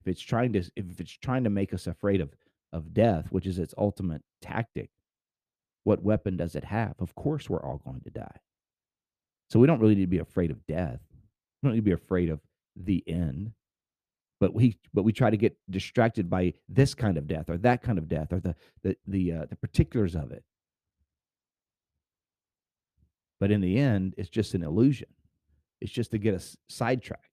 if 0.00 0.08
it's 0.08 0.22
trying 0.22 0.52
to 0.54 0.60
if 0.76 1.00
it's 1.00 1.12
trying 1.12 1.44
to 1.44 1.50
make 1.50 1.74
us 1.74 1.86
afraid 1.86 2.20
of 2.20 2.30
of 2.72 2.94
death, 2.94 3.26
which 3.30 3.46
is 3.46 3.58
its 3.58 3.74
ultimate 3.78 4.22
tactic, 4.42 4.90
what 5.84 6.02
weapon 6.02 6.36
does 6.36 6.54
it 6.54 6.64
have? 6.64 6.94
Of 6.98 7.14
course 7.14 7.48
we're 7.48 7.62
all 7.62 7.80
going 7.84 8.00
to 8.02 8.10
die. 8.10 8.40
So 9.50 9.58
we 9.58 9.66
don't 9.66 9.80
really 9.80 9.94
need 9.94 10.02
to 10.02 10.06
be 10.08 10.18
afraid 10.18 10.50
of 10.50 10.66
death. 10.66 11.00
We 11.62 11.68
don't 11.68 11.74
need 11.74 11.80
to 11.80 11.90
be 11.90 11.92
afraid 11.92 12.28
of 12.30 12.40
the 12.76 13.02
end 13.06 13.52
but 14.40 14.54
we 14.54 14.76
but 14.94 15.02
we 15.02 15.12
try 15.12 15.30
to 15.30 15.36
get 15.36 15.56
distracted 15.70 16.30
by 16.30 16.54
this 16.68 16.94
kind 16.94 17.16
of 17.16 17.26
death 17.26 17.50
or 17.50 17.58
that 17.58 17.82
kind 17.82 17.98
of 17.98 18.08
death 18.08 18.32
or 18.32 18.40
the 18.40 18.54
the 18.82 18.96
the 19.06 19.32
uh, 19.32 19.46
the 19.48 19.56
particulars 19.56 20.14
of 20.14 20.30
it 20.30 20.44
but 23.40 23.50
in 23.50 23.60
the 23.60 23.78
end 23.78 24.14
it's 24.16 24.28
just 24.28 24.54
an 24.54 24.62
illusion 24.62 25.08
it's 25.80 25.92
just 25.92 26.10
to 26.10 26.18
get 26.18 26.34
us 26.34 26.56
sidetracked 26.68 27.27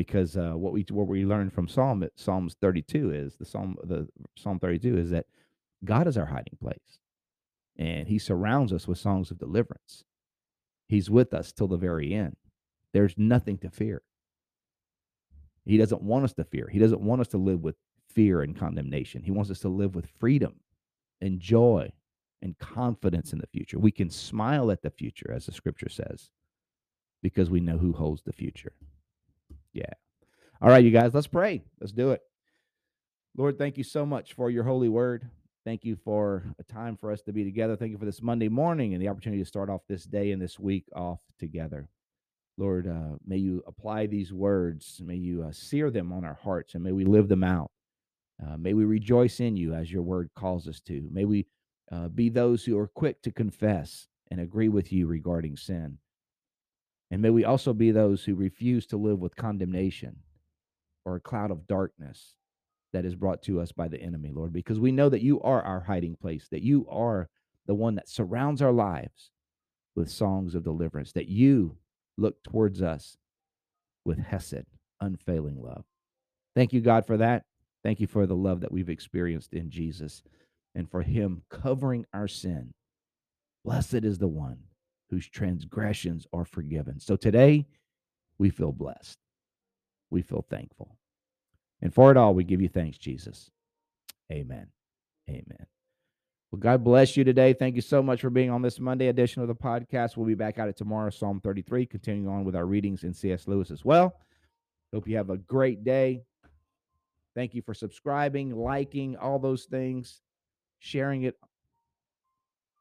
because 0.00 0.36
uh, 0.36 0.52
what 0.52 0.72
we 0.72 0.84
what 0.90 1.06
we 1.06 1.26
learned 1.26 1.52
from 1.52 1.68
psalm 1.68 2.06
psalms 2.16 2.56
32 2.60 3.12
is 3.12 3.36
the 3.36 3.44
psalm 3.44 3.76
the 3.84 4.08
psalm 4.36 4.58
32 4.58 4.96
is 4.96 5.10
that 5.10 5.26
god 5.84 6.06
is 6.06 6.16
our 6.16 6.26
hiding 6.26 6.56
place 6.60 7.00
and 7.76 8.08
he 8.08 8.18
surrounds 8.18 8.72
us 8.72 8.88
with 8.88 8.98
songs 8.98 9.30
of 9.30 9.38
deliverance 9.38 10.04
he's 10.88 11.10
with 11.10 11.34
us 11.34 11.52
till 11.52 11.68
the 11.68 11.76
very 11.76 12.14
end 12.14 12.36
there's 12.92 13.14
nothing 13.16 13.58
to 13.58 13.70
fear. 13.70 14.02
He 15.64 15.76
doesn't 15.76 16.02
want 16.02 16.24
us 16.24 16.32
to 16.34 16.44
fear. 16.44 16.68
He 16.70 16.78
doesn't 16.78 17.00
want 17.00 17.20
us 17.20 17.28
to 17.28 17.38
live 17.38 17.60
with 17.60 17.76
fear 18.08 18.42
and 18.42 18.58
condemnation. 18.58 19.22
He 19.22 19.30
wants 19.30 19.50
us 19.50 19.60
to 19.60 19.68
live 19.68 19.94
with 19.94 20.08
freedom 20.18 20.56
and 21.20 21.38
joy 21.38 21.92
and 22.42 22.58
confidence 22.58 23.32
in 23.32 23.38
the 23.38 23.46
future. 23.46 23.78
We 23.78 23.92
can 23.92 24.10
smile 24.10 24.70
at 24.70 24.82
the 24.82 24.90
future, 24.90 25.30
as 25.32 25.46
the 25.46 25.52
scripture 25.52 25.90
says, 25.90 26.30
because 27.22 27.50
we 27.50 27.60
know 27.60 27.78
who 27.78 27.92
holds 27.92 28.22
the 28.22 28.32
future. 28.32 28.72
Yeah. 29.72 29.92
All 30.60 30.68
right, 30.68 30.84
you 30.84 30.90
guys, 30.90 31.14
let's 31.14 31.26
pray. 31.26 31.62
Let's 31.80 31.92
do 31.92 32.10
it. 32.10 32.22
Lord, 33.36 33.58
thank 33.58 33.78
you 33.78 33.84
so 33.84 34.04
much 34.04 34.34
for 34.34 34.50
your 34.50 34.64
holy 34.64 34.88
word. 34.88 35.28
Thank 35.64 35.84
you 35.84 35.96
for 35.96 36.44
a 36.58 36.64
time 36.64 36.96
for 36.96 37.12
us 37.12 37.22
to 37.22 37.32
be 37.32 37.44
together. 37.44 37.76
Thank 37.76 37.92
you 37.92 37.98
for 37.98 38.04
this 38.04 38.22
Monday 38.22 38.48
morning 38.48 38.92
and 38.92 39.02
the 39.02 39.08
opportunity 39.08 39.42
to 39.42 39.48
start 39.48 39.70
off 39.70 39.82
this 39.88 40.04
day 40.04 40.32
and 40.32 40.40
this 40.40 40.58
week 40.58 40.86
off 40.94 41.20
together. 41.38 41.88
Lord, 42.56 42.86
uh, 42.88 43.16
may 43.26 43.36
you 43.36 43.62
apply 43.66 44.06
these 44.06 44.32
words. 44.32 45.00
May 45.04 45.16
you 45.16 45.44
uh, 45.44 45.52
sear 45.52 45.90
them 45.90 46.12
on 46.12 46.24
our 46.24 46.38
hearts 46.42 46.74
and 46.74 46.82
may 46.82 46.92
we 46.92 47.04
live 47.04 47.28
them 47.28 47.44
out. 47.44 47.70
Uh, 48.44 48.56
may 48.56 48.74
we 48.74 48.84
rejoice 48.84 49.40
in 49.40 49.56
you 49.56 49.74
as 49.74 49.92
your 49.92 50.02
word 50.02 50.30
calls 50.34 50.66
us 50.66 50.80
to. 50.80 51.08
May 51.12 51.24
we 51.24 51.46
uh, 51.92 52.08
be 52.08 52.28
those 52.28 52.64
who 52.64 52.78
are 52.78 52.88
quick 52.88 53.22
to 53.22 53.30
confess 53.30 54.08
and 54.30 54.40
agree 54.40 54.68
with 54.68 54.92
you 54.92 55.06
regarding 55.06 55.56
sin. 55.56 55.98
And 57.10 57.20
may 57.22 57.30
we 57.30 57.44
also 57.44 57.72
be 57.72 57.90
those 57.90 58.24
who 58.24 58.34
refuse 58.34 58.86
to 58.86 58.96
live 58.96 59.18
with 59.18 59.36
condemnation 59.36 60.16
or 61.04 61.16
a 61.16 61.20
cloud 61.20 61.50
of 61.50 61.66
darkness 61.66 62.34
that 62.92 63.04
is 63.04 63.14
brought 63.14 63.42
to 63.42 63.60
us 63.60 63.72
by 63.72 63.88
the 63.88 64.00
enemy, 64.00 64.30
Lord, 64.32 64.52
because 64.52 64.78
we 64.78 64.92
know 64.92 65.08
that 65.08 65.22
you 65.22 65.40
are 65.40 65.62
our 65.62 65.80
hiding 65.80 66.16
place, 66.16 66.48
that 66.50 66.62
you 66.62 66.86
are 66.88 67.28
the 67.66 67.74
one 67.74 67.94
that 67.96 68.08
surrounds 68.08 68.62
our 68.62 68.72
lives 68.72 69.30
with 69.94 70.10
songs 70.10 70.54
of 70.54 70.64
deliverance, 70.64 71.12
that 71.12 71.28
you 71.28 71.76
look 72.16 72.42
towards 72.42 72.82
us 72.82 73.16
with 74.04 74.18
Hesed, 74.18 74.66
unfailing 75.00 75.60
love. 75.60 75.84
Thank 76.54 76.72
you, 76.72 76.80
God, 76.80 77.06
for 77.06 77.16
that. 77.16 77.44
Thank 77.82 78.00
you 78.00 78.06
for 78.06 78.26
the 78.26 78.36
love 78.36 78.60
that 78.60 78.72
we've 78.72 78.88
experienced 78.88 79.52
in 79.54 79.70
Jesus 79.70 80.22
and 80.74 80.90
for 80.90 81.02
him 81.02 81.42
covering 81.50 82.06
our 82.12 82.28
sin. 82.28 82.72
Blessed 83.64 84.04
is 84.04 84.18
the 84.18 84.28
one 84.28 84.58
whose 85.10 85.28
transgressions 85.28 86.26
are 86.32 86.44
forgiven. 86.44 87.00
So 87.00 87.16
today, 87.16 87.66
we 88.38 88.48
feel 88.48 88.72
blessed. 88.72 89.18
We 90.08 90.22
feel 90.22 90.46
thankful. 90.48 90.96
And 91.82 91.92
for 91.92 92.10
it 92.10 92.16
all, 92.16 92.34
we 92.34 92.44
give 92.44 92.62
you 92.62 92.68
thanks, 92.68 92.96
Jesus. 92.96 93.50
Amen. 94.32 94.68
Amen. 95.28 95.66
Well, 96.50 96.58
God 96.58 96.82
bless 96.82 97.16
you 97.16 97.24
today. 97.24 97.52
Thank 97.52 97.76
you 97.76 97.82
so 97.82 98.02
much 98.02 98.20
for 98.20 98.30
being 98.30 98.50
on 98.50 98.62
this 98.62 98.80
Monday 98.80 99.08
edition 99.08 99.42
of 99.42 99.48
the 99.48 99.54
podcast. 99.54 100.16
We'll 100.16 100.26
be 100.26 100.34
back 100.34 100.58
at 100.58 100.68
it 100.68 100.76
tomorrow, 100.76 101.10
Psalm 101.10 101.40
33, 101.40 101.86
continuing 101.86 102.28
on 102.28 102.44
with 102.44 102.56
our 102.56 102.66
readings 102.66 103.04
in 103.04 103.14
C.S. 103.14 103.46
Lewis 103.46 103.70
as 103.70 103.84
well. 103.84 104.16
Hope 104.92 105.06
you 105.06 105.16
have 105.16 105.30
a 105.30 105.36
great 105.36 105.84
day. 105.84 106.22
Thank 107.36 107.54
you 107.54 107.62
for 107.62 107.74
subscribing, 107.74 108.56
liking, 108.56 109.16
all 109.16 109.38
those 109.38 109.64
things, 109.64 110.20
sharing 110.80 111.22
it. 111.22 111.36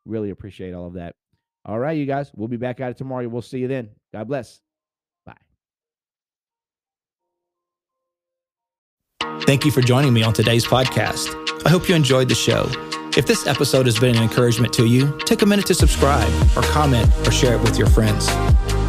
Really 0.06 0.32
appreciate 0.32 0.74
all 0.74 0.88
of 0.88 0.94
that. 0.94 1.16
All 1.70 1.78
right, 1.78 1.96
you 1.96 2.08
guys, 2.08 2.32
we'll 2.36 2.48
be 2.48 2.58
back 2.58 2.80
at 2.80 2.90
it 2.90 2.98
tomorrow. 2.98 3.28
We'll 3.28 3.44
see 3.44 3.60
you 3.60 3.68
then. 3.68 3.90
God 4.12 4.28
bless. 4.28 4.60
Bye. 5.24 5.36
Thank 9.42 9.66
you 9.66 9.72
for 9.72 9.82
joining 9.82 10.12
me 10.12 10.24
on 10.24 10.34
today's 10.34 10.66
podcast. 10.66 11.32
I 11.68 11.70
hope 11.70 11.88
you 11.88 11.94
enjoyed 11.94 12.28
the 12.28 12.34
show. 12.34 12.68
If 13.16 13.28
this 13.28 13.46
episode 13.46 13.86
has 13.86 14.00
been 14.00 14.16
an 14.16 14.24
encouragement 14.24 14.74
to 14.74 14.88
you, 14.88 15.16
take 15.26 15.44
a 15.44 15.46
minute 15.46 15.68
to 15.68 15.76
subscribe 15.76 16.28
or 16.58 16.64
comment 16.64 17.08
or 17.28 17.32
share 17.32 17.54
it 17.54 17.62
with 17.62 17.78
your 17.78 17.88
friends. 17.88 18.28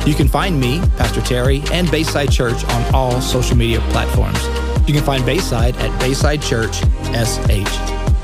You 0.07 0.15
can 0.15 0.27
find 0.27 0.59
me, 0.59 0.81
Pastor 0.97 1.21
Terry, 1.21 1.63
and 1.73 1.91
Bayside 1.91 2.33
Church 2.33 2.65
on 2.65 2.95
all 2.95 3.21
social 3.21 3.59
media 3.59 3.81
platforms. 3.91 4.43
You 4.89 4.95
can 4.95 5.05
find 5.05 5.27
Bayside 5.27 5.77
at 5.77 6.01
Bayside 6.01 6.41
Church 6.41 6.77
SH. 7.13 7.79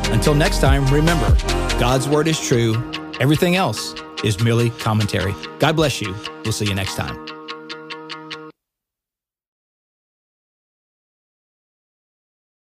Until 0.08 0.34
next 0.34 0.62
time, 0.62 0.86
remember 0.86 1.36
God's 1.78 2.08
word 2.08 2.26
is 2.26 2.40
true, 2.40 2.72
everything 3.20 3.56
else 3.56 3.94
is 4.24 4.40
merely 4.40 4.70
commentary. 4.70 5.34
God 5.58 5.76
bless 5.76 6.00
you. 6.00 6.14
We'll 6.44 6.52
see 6.52 6.66
you 6.66 6.74
next 6.74 6.96
time. 6.96 7.35